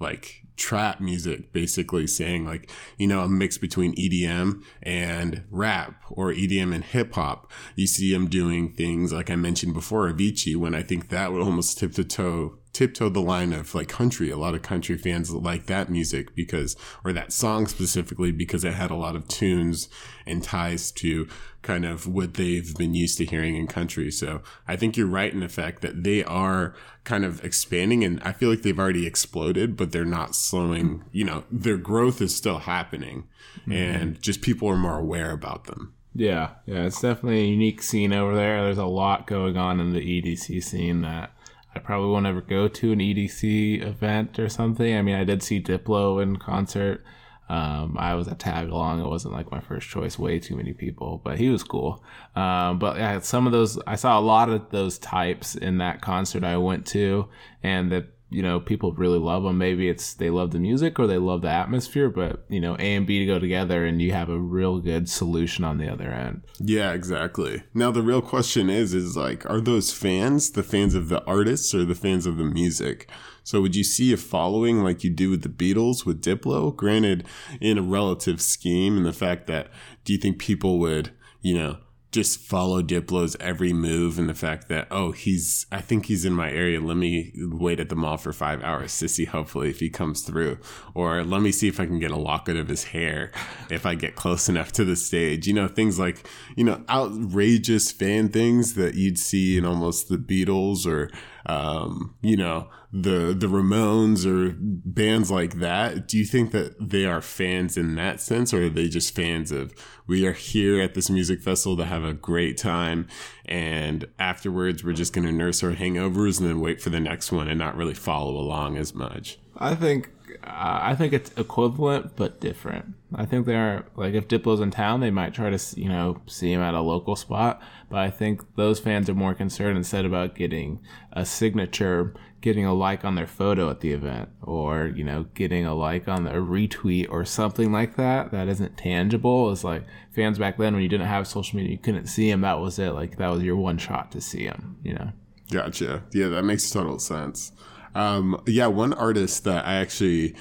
like 0.00 0.42
trap 0.56 1.00
music 1.00 1.52
basically 1.52 2.06
saying 2.06 2.46
like 2.46 2.70
you 2.96 3.06
know 3.06 3.20
a 3.20 3.28
mix 3.28 3.58
between 3.58 3.94
EDM 3.94 4.62
and 4.82 5.42
rap 5.50 6.02
or 6.10 6.32
EDM 6.32 6.74
and 6.74 6.82
hip 6.82 7.12
hop 7.14 7.50
you 7.74 7.86
see 7.86 8.10
them 8.12 8.26
doing 8.26 8.72
things 8.72 9.12
like 9.12 9.30
I 9.30 9.36
mentioned 9.36 9.74
before 9.74 10.10
Avicii 10.10 10.56
when 10.56 10.74
I 10.74 10.82
think 10.82 11.08
that 11.10 11.32
would 11.32 11.42
almost 11.42 11.78
tip 11.78 11.92
the 11.92 12.04
toe 12.04 12.58
tiptoed 12.76 13.14
the 13.14 13.22
line 13.22 13.54
of 13.54 13.74
like 13.74 13.88
country. 13.88 14.28
A 14.28 14.36
lot 14.36 14.54
of 14.54 14.60
country 14.60 14.98
fans 14.98 15.32
like 15.32 15.64
that 15.64 15.88
music 15.88 16.34
because, 16.34 16.76
or 17.04 17.12
that 17.14 17.32
song 17.32 17.66
specifically 17.66 18.32
because 18.32 18.64
it 18.64 18.74
had 18.74 18.90
a 18.90 18.94
lot 18.94 19.16
of 19.16 19.26
tunes 19.28 19.88
and 20.26 20.42
ties 20.42 20.90
to 20.92 21.26
kind 21.62 21.86
of 21.86 22.06
what 22.06 22.34
they've 22.34 22.76
been 22.76 22.92
used 22.92 23.16
to 23.16 23.24
hearing 23.24 23.56
in 23.56 23.66
country. 23.66 24.10
So 24.10 24.42
I 24.68 24.76
think 24.76 24.94
you're 24.94 25.06
right 25.06 25.32
in 25.32 25.40
the 25.40 25.48
fact 25.48 25.80
that 25.80 26.04
they 26.04 26.22
are 26.24 26.74
kind 27.04 27.24
of 27.24 27.42
expanding 27.42 28.04
and 28.04 28.20
I 28.22 28.32
feel 28.32 28.50
like 28.50 28.60
they've 28.60 28.78
already 28.78 29.06
exploded, 29.06 29.74
but 29.74 29.90
they're 29.90 30.04
not 30.04 30.34
slowing, 30.34 31.02
you 31.12 31.24
know, 31.24 31.44
their 31.50 31.78
growth 31.78 32.20
is 32.20 32.36
still 32.36 32.58
happening 32.58 33.26
mm-hmm. 33.60 33.72
and 33.72 34.20
just 34.20 34.42
people 34.42 34.68
are 34.68 34.76
more 34.76 34.98
aware 34.98 35.30
about 35.30 35.64
them. 35.64 35.94
Yeah, 36.14 36.50
yeah, 36.66 36.84
it's 36.84 37.00
definitely 37.00 37.40
a 37.40 37.48
unique 37.48 37.82
scene 37.82 38.12
over 38.12 38.34
there. 38.34 38.62
There's 38.64 38.76
a 38.76 38.84
lot 38.84 39.26
going 39.26 39.56
on 39.56 39.80
in 39.80 39.94
the 39.94 40.00
EDC 40.00 40.62
scene 40.62 41.00
that 41.00 41.35
I 41.76 41.78
probably 41.78 42.08
won't 42.08 42.24
ever 42.24 42.40
go 42.40 42.68
to 42.68 42.92
an 42.92 43.00
EDC 43.00 43.86
event 43.86 44.38
or 44.38 44.48
something. 44.48 44.96
I 44.96 45.02
mean, 45.02 45.14
I 45.14 45.24
did 45.24 45.42
see 45.42 45.62
Diplo 45.62 46.22
in 46.22 46.36
concert. 46.36 47.04
Um, 47.50 47.96
I 47.98 48.14
was 48.14 48.28
a 48.28 48.34
tag 48.34 48.70
along. 48.70 49.00
It 49.00 49.06
wasn't 49.06 49.34
like 49.34 49.50
my 49.50 49.60
first 49.60 49.86
choice. 49.86 50.18
Way 50.18 50.38
too 50.38 50.56
many 50.56 50.72
people, 50.72 51.20
but 51.22 51.38
he 51.38 51.50
was 51.50 51.62
cool. 51.62 52.02
Um, 52.34 52.78
but 52.78 52.96
yeah, 52.96 53.20
some 53.20 53.46
of 53.46 53.52
those 53.52 53.78
I 53.86 53.96
saw 53.96 54.18
a 54.18 54.20
lot 54.22 54.48
of 54.48 54.70
those 54.70 54.98
types 54.98 55.54
in 55.54 55.76
that 55.78 56.00
concert 56.00 56.44
I 56.44 56.56
went 56.56 56.86
to, 56.86 57.28
and 57.62 57.92
that 57.92 58.06
you 58.28 58.42
know 58.42 58.58
people 58.58 58.92
really 58.92 59.18
love 59.18 59.44
them 59.44 59.56
maybe 59.56 59.88
it's 59.88 60.14
they 60.14 60.30
love 60.30 60.50
the 60.50 60.58
music 60.58 60.98
or 60.98 61.06
they 61.06 61.18
love 61.18 61.42
the 61.42 61.48
atmosphere 61.48 62.08
but 62.08 62.44
you 62.48 62.60
know 62.60 62.74
a 62.78 62.96
and 62.96 63.06
b 63.06 63.20
to 63.20 63.26
go 63.26 63.38
together 63.38 63.84
and 63.84 64.02
you 64.02 64.12
have 64.12 64.28
a 64.28 64.38
real 64.38 64.80
good 64.80 65.08
solution 65.08 65.64
on 65.64 65.78
the 65.78 65.88
other 65.88 66.10
end. 66.10 66.42
Yeah 66.58 66.92
exactly. 66.92 67.62
Now 67.72 67.90
the 67.90 68.02
real 68.02 68.22
question 68.22 68.68
is 68.68 68.94
is 68.94 69.16
like 69.16 69.48
are 69.48 69.60
those 69.60 69.92
fans 69.92 70.50
the 70.50 70.62
fans 70.62 70.94
of 70.94 71.08
the 71.08 71.24
artists 71.24 71.74
or 71.74 71.84
the 71.84 71.94
fans 71.94 72.26
of 72.26 72.36
the 72.36 72.44
music? 72.44 73.08
So 73.44 73.60
would 73.60 73.76
you 73.76 73.84
see 73.84 74.12
a 74.12 74.16
following 74.16 74.82
like 74.82 75.04
you 75.04 75.10
do 75.10 75.30
with 75.30 75.42
the 75.42 75.48
beatles 75.48 76.04
with 76.04 76.22
diplo? 76.22 76.74
Granted 76.74 77.24
in 77.60 77.78
a 77.78 77.82
relative 77.82 78.40
scheme 78.40 78.96
and 78.96 79.06
the 79.06 79.12
fact 79.12 79.46
that 79.46 79.68
do 80.04 80.12
you 80.12 80.18
think 80.18 80.38
people 80.38 80.80
would 80.80 81.12
you 81.42 81.56
know 81.56 81.78
just 82.16 82.40
follow 82.40 82.82
Diplo's 82.82 83.36
every 83.40 83.74
move 83.74 84.18
and 84.18 84.26
the 84.26 84.34
fact 84.34 84.68
that, 84.68 84.88
oh, 84.90 85.12
he's, 85.12 85.66
I 85.70 85.82
think 85.82 86.06
he's 86.06 86.24
in 86.24 86.32
my 86.32 86.50
area. 86.50 86.80
Let 86.80 86.96
me 86.96 87.32
wait 87.36 87.78
at 87.78 87.90
the 87.90 87.94
mall 87.94 88.16
for 88.16 88.32
five 88.32 88.62
hours 88.64 88.98
to 89.00 89.08
see, 89.08 89.26
hopefully, 89.26 89.68
if 89.68 89.80
he 89.80 89.90
comes 89.90 90.22
through. 90.22 90.56
Or 90.94 91.22
let 91.22 91.42
me 91.42 91.52
see 91.52 91.68
if 91.68 91.78
I 91.78 91.84
can 91.84 91.98
get 91.98 92.10
a 92.10 92.16
locket 92.16 92.56
of 92.56 92.68
his 92.68 92.84
hair 92.84 93.32
if 93.68 93.84
I 93.84 93.94
get 93.94 94.16
close 94.16 94.48
enough 94.48 94.72
to 94.72 94.84
the 94.84 94.96
stage. 94.96 95.46
You 95.46 95.52
know, 95.52 95.68
things 95.68 95.98
like, 95.98 96.26
you 96.56 96.64
know, 96.64 96.82
outrageous 96.88 97.92
fan 97.92 98.30
things 98.30 98.74
that 98.74 98.94
you'd 98.94 99.18
see 99.18 99.58
in 99.58 99.66
almost 99.66 100.08
the 100.08 100.16
Beatles 100.16 100.86
or, 100.86 101.10
um, 101.46 102.14
you 102.22 102.36
know, 102.36 102.68
the 102.92 103.34
the 103.38 103.46
Ramones 103.46 104.26
or 104.26 104.54
bands 104.58 105.30
like 105.30 105.54
that. 105.60 106.08
Do 106.08 106.18
you 106.18 106.24
think 106.24 106.50
that 106.50 106.74
they 106.80 107.04
are 107.04 107.20
fans 107.20 107.76
in 107.76 107.94
that 107.94 108.20
sense, 108.20 108.52
or 108.52 108.64
are 108.64 108.68
they 108.68 108.88
just 108.88 109.14
fans 109.14 109.52
of 109.52 109.72
we 110.06 110.26
are 110.26 110.32
here 110.32 110.80
at 110.80 110.94
this 110.94 111.08
music 111.08 111.40
festival 111.42 111.76
to 111.76 111.84
have 111.84 112.04
a 112.04 112.14
great 112.14 112.56
time, 112.56 113.06
and 113.44 114.06
afterwards 114.18 114.82
we're 114.82 114.92
just 114.92 115.12
going 115.12 115.26
to 115.26 115.32
nurse 115.32 115.62
our 115.62 115.72
hangovers 115.72 116.40
and 116.40 116.48
then 116.48 116.60
wait 116.60 116.80
for 116.80 116.90
the 116.90 117.00
next 117.00 117.30
one 117.30 117.48
and 117.48 117.58
not 117.58 117.76
really 117.76 117.94
follow 117.94 118.36
along 118.36 118.76
as 118.76 118.94
much? 118.94 119.38
I 119.56 119.74
think 119.74 120.10
I 120.42 120.94
think 120.94 121.12
it's 121.12 121.30
equivalent 121.36 122.16
but 122.16 122.40
different. 122.40 122.94
I 123.14 123.24
think 123.24 123.46
they 123.46 123.56
are 123.56 123.84
like 123.96 124.14
if 124.14 124.28
Diplo's 124.28 124.60
in 124.60 124.70
town, 124.70 125.00
they 125.00 125.10
might 125.10 125.34
try 125.34 125.50
to 125.50 125.80
you 125.80 125.88
know 125.88 126.20
see 126.26 126.52
him 126.52 126.60
at 126.60 126.74
a 126.74 126.80
local 126.80 127.16
spot. 127.16 127.62
But 127.88 128.00
I 128.00 128.10
think 128.10 128.56
those 128.56 128.80
fans 128.80 129.08
are 129.08 129.14
more 129.14 129.34
concerned 129.34 129.76
instead 129.76 130.04
about 130.04 130.34
getting 130.34 130.80
a 131.12 131.24
signature, 131.24 132.14
getting 132.40 132.64
a 132.64 132.74
like 132.74 133.04
on 133.04 133.14
their 133.14 133.26
photo 133.26 133.70
at 133.70 133.80
the 133.80 133.92
event, 133.92 134.28
or 134.42 134.86
you 134.86 135.04
know 135.04 135.26
getting 135.34 135.66
a 135.66 135.74
like 135.74 136.08
on 136.08 136.24
the 136.24 136.32
retweet 136.32 137.10
or 137.10 137.24
something 137.24 137.72
like 137.72 137.96
that. 137.96 138.32
That 138.32 138.48
isn't 138.48 138.76
tangible. 138.76 139.52
It's 139.52 139.64
like 139.64 139.84
fans 140.14 140.38
back 140.38 140.58
then 140.58 140.74
when 140.74 140.82
you 140.82 140.88
didn't 140.88 141.06
have 141.08 141.26
social 141.28 141.56
media, 141.56 141.72
you 141.72 141.78
couldn't 141.78 142.06
see 142.06 142.30
him. 142.30 142.40
That 142.40 142.60
was 142.60 142.78
it. 142.78 142.90
Like 142.90 143.16
that 143.18 143.28
was 143.28 143.42
your 143.42 143.56
one 143.56 143.78
shot 143.78 144.12
to 144.12 144.20
see 144.20 144.44
him. 144.44 144.76
You 144.82 144.94
know. 144.94 145.12
Gotcha. 145.50 146.02
Yeah, 146.12 146.28
that 146.28 146.42
makes 146.42 146.68
total 146.70 146.98
sense. 146.98 147.52
Um, 147.96 148.42
yeah, 148.46 148.66
one 148.66 148.92
artist 148.92 149.44
that 149.44 149.64
I 149.64 149.76
actually 149.76 150.36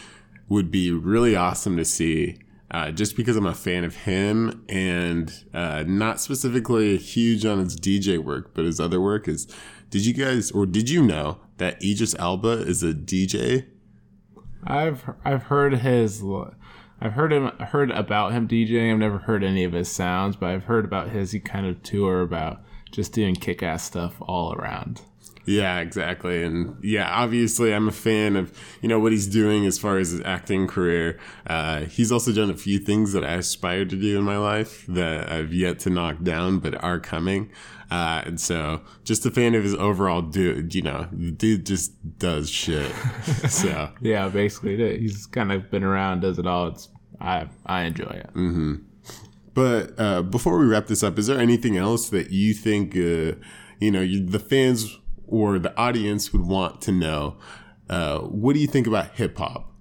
would 0.49 0.69
be 0.69 0.91
really 0.91 1.37
awesome 1.37 1.77
to 1.77 1.85
see, 1.85 2.37
uh, 2.69 2.91
just 2.91 3.15
because 3.15 3.37
I'm 3.37 3.45
a 3.45 3.53
fan 3.53 3.85
of 3.85 3.95
him 3.95 4.65
and 4.67 5.31
uh, 5.53 5.85
not 5.87 6.19
specifically 6.19 6.97
huge 6.97 7.45
on 7.45 7.59
his 7.59 7.79
DJ 7.79 8.17
work, 8.17 8.53
but 8.53 8.65
his 8.65 8.81
other 8.81 8.99
work 8.99 9.29
is. 9.29 9.47
Did 9.89 10.05
you 10.05 10.13
guys 10.13 10.51
or 10.51 10.65
did 10.65 10.89
you 10.89 11.01
know 11.01 11.37
that 11.57 11.81
Idris 11.81 12.15
Elba 12.19 12.63
is 12.63 12.83
a 12.83 12.93
DJ? 12.93 13.67
I've 14.65 15.09
I've 15.23 15.43
heard 15.43 15.75
his. 15.75 16.21
I've 16.99 17.13
heard 17.13 17.31
him 17.31 17.47
heard 17.59 17.91
about 17.91 18.33
him 18.33 18.49
DJing. 18.49 18.91
I've 18.91 18.99
never 18.99 19.19
heard 19.19 19.45
any 19.45 19.63
of 19.63 19.71
his 19.71 19.89
sounds, 19.89 20.35
but 20.35 20.49
I've 20.49 20.65
heard 20.65 20.83
about 20.83 21.09
his 21.09 21.31
he 21.31 21.39
kind 21.39 21.65
of 21.65 21.81
tour 21.83 22.21
about 22.21 22.61
just 22.91 23.13
doing 23.13 23.35
kick 23.35 23.63
ass 23.63 23.83
stuff 23.83 24.15
all 24.21 24.53
around. 24.53 25.01
Yeah, 25.45 25.79
exactly. 25.79 26.43
And 26.43 26.83
yeah, 26.83 27.09
obviously, 27.09 27.73
I'm 27.73 27.87
a 27.87 27.91
fan 27.91 28.35
of 28.35 28.57
you 28.81 28.89
know 28.89 28.99
what 28.99 29.11
he's 29.11 29.27
doing 29.27 29.65
as 29.65 29.77
far 29.77 29.97
as 29.97 30.11
his 30.11 30.21
acting 30.21 30.67
career. 30.67 31.19
Uh, 31.47 31.81
he's 31.81 32.11
also 32.11 32.31
done 32.31 32.49
a 32.49 32.57
few 32.57 32.79
things 32.79 33.13
that 33.13 33.23
I 33.23 33.33
aspire 33.33 33.85
to 33.85 33.95
do 33.95 34.17
in 34.17 34.23
my 34.23 34.37
life 34.37 34.85
that 34.87 35.31
I've 35.31 35.53
yet 35.53 35.79
to 35.79 35.89
knock 35.89 36.23
down, 36.23 36.59
but 36.59 36.81
are 36.83 36.99
coming. 36.99 37.51
Uh, 37.91 38.23
and 38.25 38.41
so, 38.41 38.81
just 39.03 39.25
a 39.25 39.31
fan 39.31 39.53
of 39.53 39.63
his 39.63 39.75
overall 39.75 40.21
dude. 40.21 40.73
You 40.73 40.81
know, 40.81 41.07
dude 41.37 41.65
just 41.65 41.93
does 42.17 42.49
shit. 42.49 42.91
so 43.49 43.91
yeah, 44.01 44.27
basically, 44.27 44.99
he's 44.99 45.27
kind 45.27 45.51
of 45.51 45.69
been 45.69 45.83
around, 45.83 46.21
does 46.21 46.39
it 46.39 46.47
all. 46.47 46.67
It's 46.69 46.89
I 47.21 47.47
I 47.65 47.83
enjoy 47.83 48.05
it. 48.05 48.29
Mm-hmm. 48.33 48.75
But 49.53 49.93
uh, 49.97 50.21
before 50.23 50.57
we 50.57 50.65
wrap 50.65 50.87
this 50.87 51.03
up, 51.03 51.17
is 51.17 51.27
there 51.27 51.39
anything 51.39 51.77
else 51.77 52.09
that 52.09 52.31
you 52.31 52.53
think 52.53 52.95
uh, 52.95 53.39
you 53.79 53.91
know 53.91 54.01
you, 54.01 54.25
the 54.25 54.39
fans 54.39 54.97
or 55.27 55.59
the 55.59 55.75
audience 55.77 56.31
would 56.33 56.45
want 56.45 56.81
to 56.81 56.91
know. 56.91 57.37
Uh, 57.89 58.19
what 58.19 58.53
do 58.53 58.59
you 58.59 58.67
think 58.67 58.87
about 58.87 59.15
hip 59.15 59.37
hop? 59.37 59.71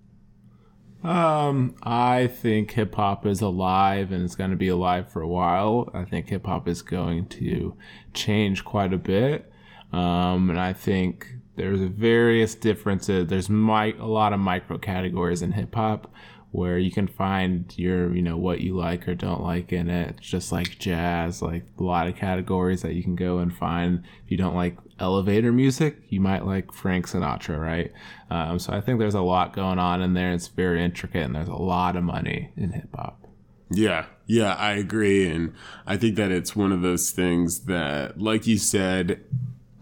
Um, 1.02 1.74
I 1.82 2.28
think 2.28 2.70
hip 2.72 2.94
hop 2.94 3.26
is 3.26 3.42
alive 3.42 4.10
and 4.10 4.24
it's 4.24 4.34
going 4.34 4.50
to 4.50 4.56
be 4.56 4.68
alive 4.68 5.12
for 5.12 5.20
a 5.20 5.28
while. 5.28 5.90
I 5.92 6.04
think 6.04 6.28
hip 6.28 6.46
hop 6.46 6.66
is 6.66 6.80
going 6.80 7.26
to 7.28 7.76
change 8.14 8.64
quite 8.64 8.94
a 8.94 8.98
bit. 8.98 9.52
Um, 9.92 10.48
and 10.48 10.58
I 10.58 10.72
think 10.72 11.34
there's 11.56 11.80
various 11.80 12.54
differences. 12.54 13.28
There's 13.28 13.50
mi- 13.50 13.94
a 13.98 14.06
lot 14.06 14.32
of 14.32 14.40
micro 14.40 14.78
categories 14.78 15.42
in 15.42 15.52
hip 15.52 15.74
hop 15.74 16.12
where 16.54 16.78
you 16.78 16.92
can 16.92 17.08
find 17.08 17.74
your, 17.76 18.14
you 18.14 18.22
know, 18.22 18.36
what 18.36 18.60
you 18.60 18.76
like 18.76 19.08
or 19.08 19.14
don't 19.16 19.42
like 19.42 19.72
in 19.72 19.90
it. 19.90 20.20
Just 20.20 20.52
like 20.52 20.78
jazz, 20.78 21.42
like 21.42 21.64
a 21.80 21.82
lot 21.82 22.06
of 22.06 22.14
categories 22.14 22.82
that 22.82 22.94
you 22.94 23.02
can 23.02 23.16
go 23.16 23.38
and 23.38 23.52
find. 23.52 24.04
If 24.24 24.30
you 24.30 24.36
don't 24.36 24.54
like 24.54 24.76
elevator 25.00 25.50
music, 25.50 25.96
you 26.10 26.20
might 26.20 26.46
like 26.46 26.72
Frank 26.72 27.08
Sinatra, 27.08 27.60
right? 27.60 27.92
Um, 28.30 28.60
so 28.60 28.72
I 28.72 28.80
think 28.80 29.00
there's 29.00 29.16
a 29.16 29.20
lot 29.20 29.52
going 29.52 29.80
on 29.80 30.00
in 30.00 30.14
there. 30.14 30.32
It's 30.32 30.46
very 30.46 30.84
intricate 30.84 31.24
and 31.24 31.34
there's 31.34 31.48
a 31.48 31.54
lot 31.54 31.96
of 31.96 32.04
money 32.04 32.52
in 32.56 32.70
hip 32.70 32.94
hop. 32.94 33.26
Yeah, 33.72 34.06
yeah, 34.26 34.54
I 34.54 34.74
agree. 34.74 35.28
And 35.28 35.54
I 35.88 35.96
think 35.96 36.14
that 36.14 36.30
it's 36.30 36.54
one 36.54 36.70
of 36.70 36.82
those 36.82 37.10
things 37.10 37.64
that, 37.64 38.20
like 38.20 38.46
you 38.46 38.58
said, 38.58 39.24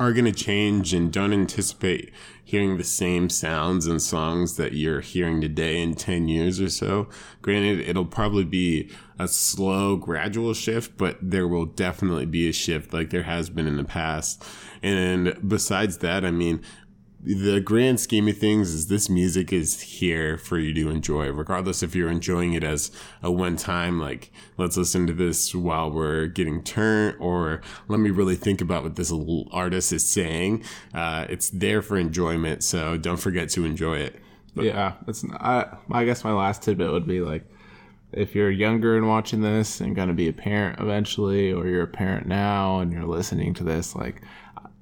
are 0.03 0.13
going 0.13 0.25
to 0.25 0.33
change 0.33 0.93
and 0.93 1.13
don't 1.13 1.33
anticipate 1.33 2.13
hearing 2.45 2.77
the 2.77 2.85
same 2.85 3.31
sounds 3.31 3.87
and 3.87 4.03
songs 4.03 4.57
that 4.57 4.73
you're 4.73 5.01
hearing 5.01 5.41
today 5.41 5.81
in 5.81 5.95
10 5.95 6.29
years 6.29 6.61
or 6.61 6.69
so. 6.69 7.09
Granted, 7.41 7.81
it'll 7.81 8.05
probably 8.05 8.45
be 8.45 8.91
a 9.19 9.29
slow, 9.29 9.97
gradual 9.97 10.53
shift, 10.53 10.97
but 10.99 11.17
there 11.23 11.47
will 11.47 11.67
definitely 11.67 12.27
be 12.27 12.49
a 12.49 12.53
shift 12.53 12.93
like 12.93 13.11
there 13.11 13.23
has 13.23 13.49
been 13.49 13.67
in 13.67 13.77
the 13.77 13.85
past. 13.85 14.45
And 14.83 15.39
besides 15.47 15.99
that, 15.99 16.25
I 16.25 16.31
mean, 16.31 16.61
the 17.25 17.61
grand 17.61 18.01
scheme 18.01 18.27
of 18.27 18.37
things 18.37 18.75
is 18.75 18.89
this 18.89 19.09
music 19.09 19.53
is 19.53 19.81
here 19.81 20.37
for 20.37 20.59
you 20.59 20.75
to 20.75 20.91
enjoy, 20.91 21.31
regardless 21.31 21.83
if 21.83 21.95
you're 21.95 22.11
enjoying 22.11 22.53
it 22.53 22.65
as 22.65 22.91
a 23.23 23.31
one 23.31 23.57
time, 23.57 24.01
like, 24.01 24.33
let's 24.57 24.77
listen 24.77 25.07
to 25.07 25.13
this 25.13 25.55
while 25.55 25.91
we're 25.91 26.27
getting 26.27 26.63
turned, 26.65 27.17
or 27.21 27.61
let 27.87 28.01
me 28.01 28.11
really 28.11 28.35
think 28.35 28.61
about 28.61 28.83
what 28.83 28.97
this 28.97 29.13
artist 29.53 29.93
is 29.93 30.09
saying. 30.09 30.65
Uh, 30.93 31.27
it's 31.29 31.51
there 31.51 31.81
for 31.81 31.97
enjoyment, 31.97 32.65
so 32.65 32.97
don't 32.97 33.21
forget 33.21 33.49
to 33.51 33.65
enjoy 33.65 33.99
it. 33.99 34.21
But, 34.55 34.65
yeah, 34.65 34.95
it's, 35.07 35.25
I, 35.33 35.77
I 35.91 36.05
guess 36.05 36.25
my 36.25 36.33
last 36.33 36.63
tidbit 36.63 36.91
would 36.91 37.07
be 37.07 37.21
like, 37.21 37.45
if 38.13 38.35
you're 38.35 38.51
younger 38.51 38.97
and 38.97 39.09
watching 39.09 39.41
this 39.41 39.81
and 39.81 39.97
going 39.97 40.09
to 40.09 40.15
be 40.15 40.29
a 40.29 40.33
parent 40.33 40.79
eventually, 40.81 41.53
or 41.53 41.67
you're 41.67 41.85
a 41.85 41.87
parent 41.87 42.27
now 42.27 42.81
and 42.81 42.93
you're 42.93 43.07
listening 43.07 43.55
to 43.55 43.65
this, 43.65 43.95
like, 43.95 44.23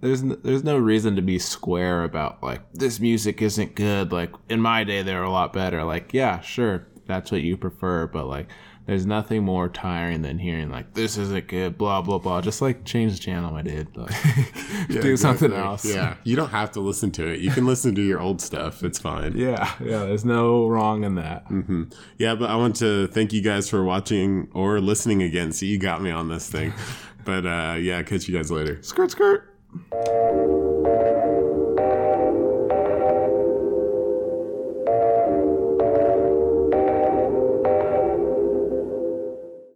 there's 0.01 0.23
there's 0.23 0.65
no 0.65 0.79
reason 0.79 1.17
to 1.17 1.23
be 1.23 1.39
square 1.39 2.05
about 2.05 2.43
like 2.43 2.61
this 2.73 3.01
music 3.01 3.43
isn't 3.43 3.75
good. 3.75 4.13
Like 4.13 4.33
in 4.49 4.61
my 4.61 4.85
day, 4.85 5.03
they're 5.03 5.23
a 5.23 5.31
lot 5.31 5.53
better. 5.53 5.85
Like 5.85 6.13
yeah, 6.15 6.41
sure, 6.41 6.87
that's 7.07 7.31
what 7.31 7.43
you 7.43 7.57
prefer, 7.57 8.07
but 8.07 8.27
like 8.27 8.49
there's 8.87 9.05
nothing 9.05 9.45
more 9.45 9.69
tiring 9.69 10.23
than 10.23 10.39
hearing 10.39 10.71
like 10.71 10.95
this 10.95 11.19
isn't 11.19 11.49
good, 11.49 11.77
blah 11.77 12.01
blah 12.01 12.19
blah. 12.19 12.41
Just 12.41 12.63
like 12.63 12.85
change 12.85 13.13
the 13.13 13.19
channel, 13.19 13.55
I 13.55 13.63
did. 13.63 13.95
Like, 13.95 14.11
yeah, 14.89 15.01
do 15.01 15.11
exactly. 15.11 15.17
something 15.17 15.53
else. 15.53 15.85
Yeah, 15.85 16.17
you 16.25 16.35
don't 16.35 16.49
have 16.49 16.73
to 16.73 16.81
listen 16.81 17.11
to 17.13 17.27
it. 17.29 17.41
You 17.41 17.51
can 17.51 17.67
listen 17.67 17.95
to 17.95 18.03
your 18.03 18.21
old 18.21 18.41
stuff. 18.41 18.83
It's 18.83 18.99
fine. 18.99 19.37
Yeah, 19.37 19.71
yeah. 19.81 20.07
There's 20.07 20.25
no 20.25 20.67
wrong 20.67 21.05
in 21.05 21.17
that. 21.17 21.47
Mm-hmm. 21.51 21.85
Yeah, 22.17 22.35
but 22.35 22.49
I 22.49 22.57
want 22.57 22.77
to 22.77 23.07
thank 23.09 23.35
you 23.35 23.43
guys 23.43 23.69
for 23.69 23.85
watching 23.85 24.49
or 24.55 24.81
listening 24.81 25.23
again. 25.23 25.53
So 25.53 25.67
you 25.67 25.79
got 25.79 26.01
me 26.03 26.11
on 26.11 26.29
this 26.29 26.49
thing. 26.49 26.73
but 27.25 27.45
uh, 27.45 27.77
yeah, 27.79 28.03
catch 28.03 28.29
you 28.29 28.37
guys 28.37 28.51
later. 28.51 28.83
Skirt, 28.83 29.11
skirt. 29.11 29.50
Thank 29.73 29.93
you. 29.93 30.70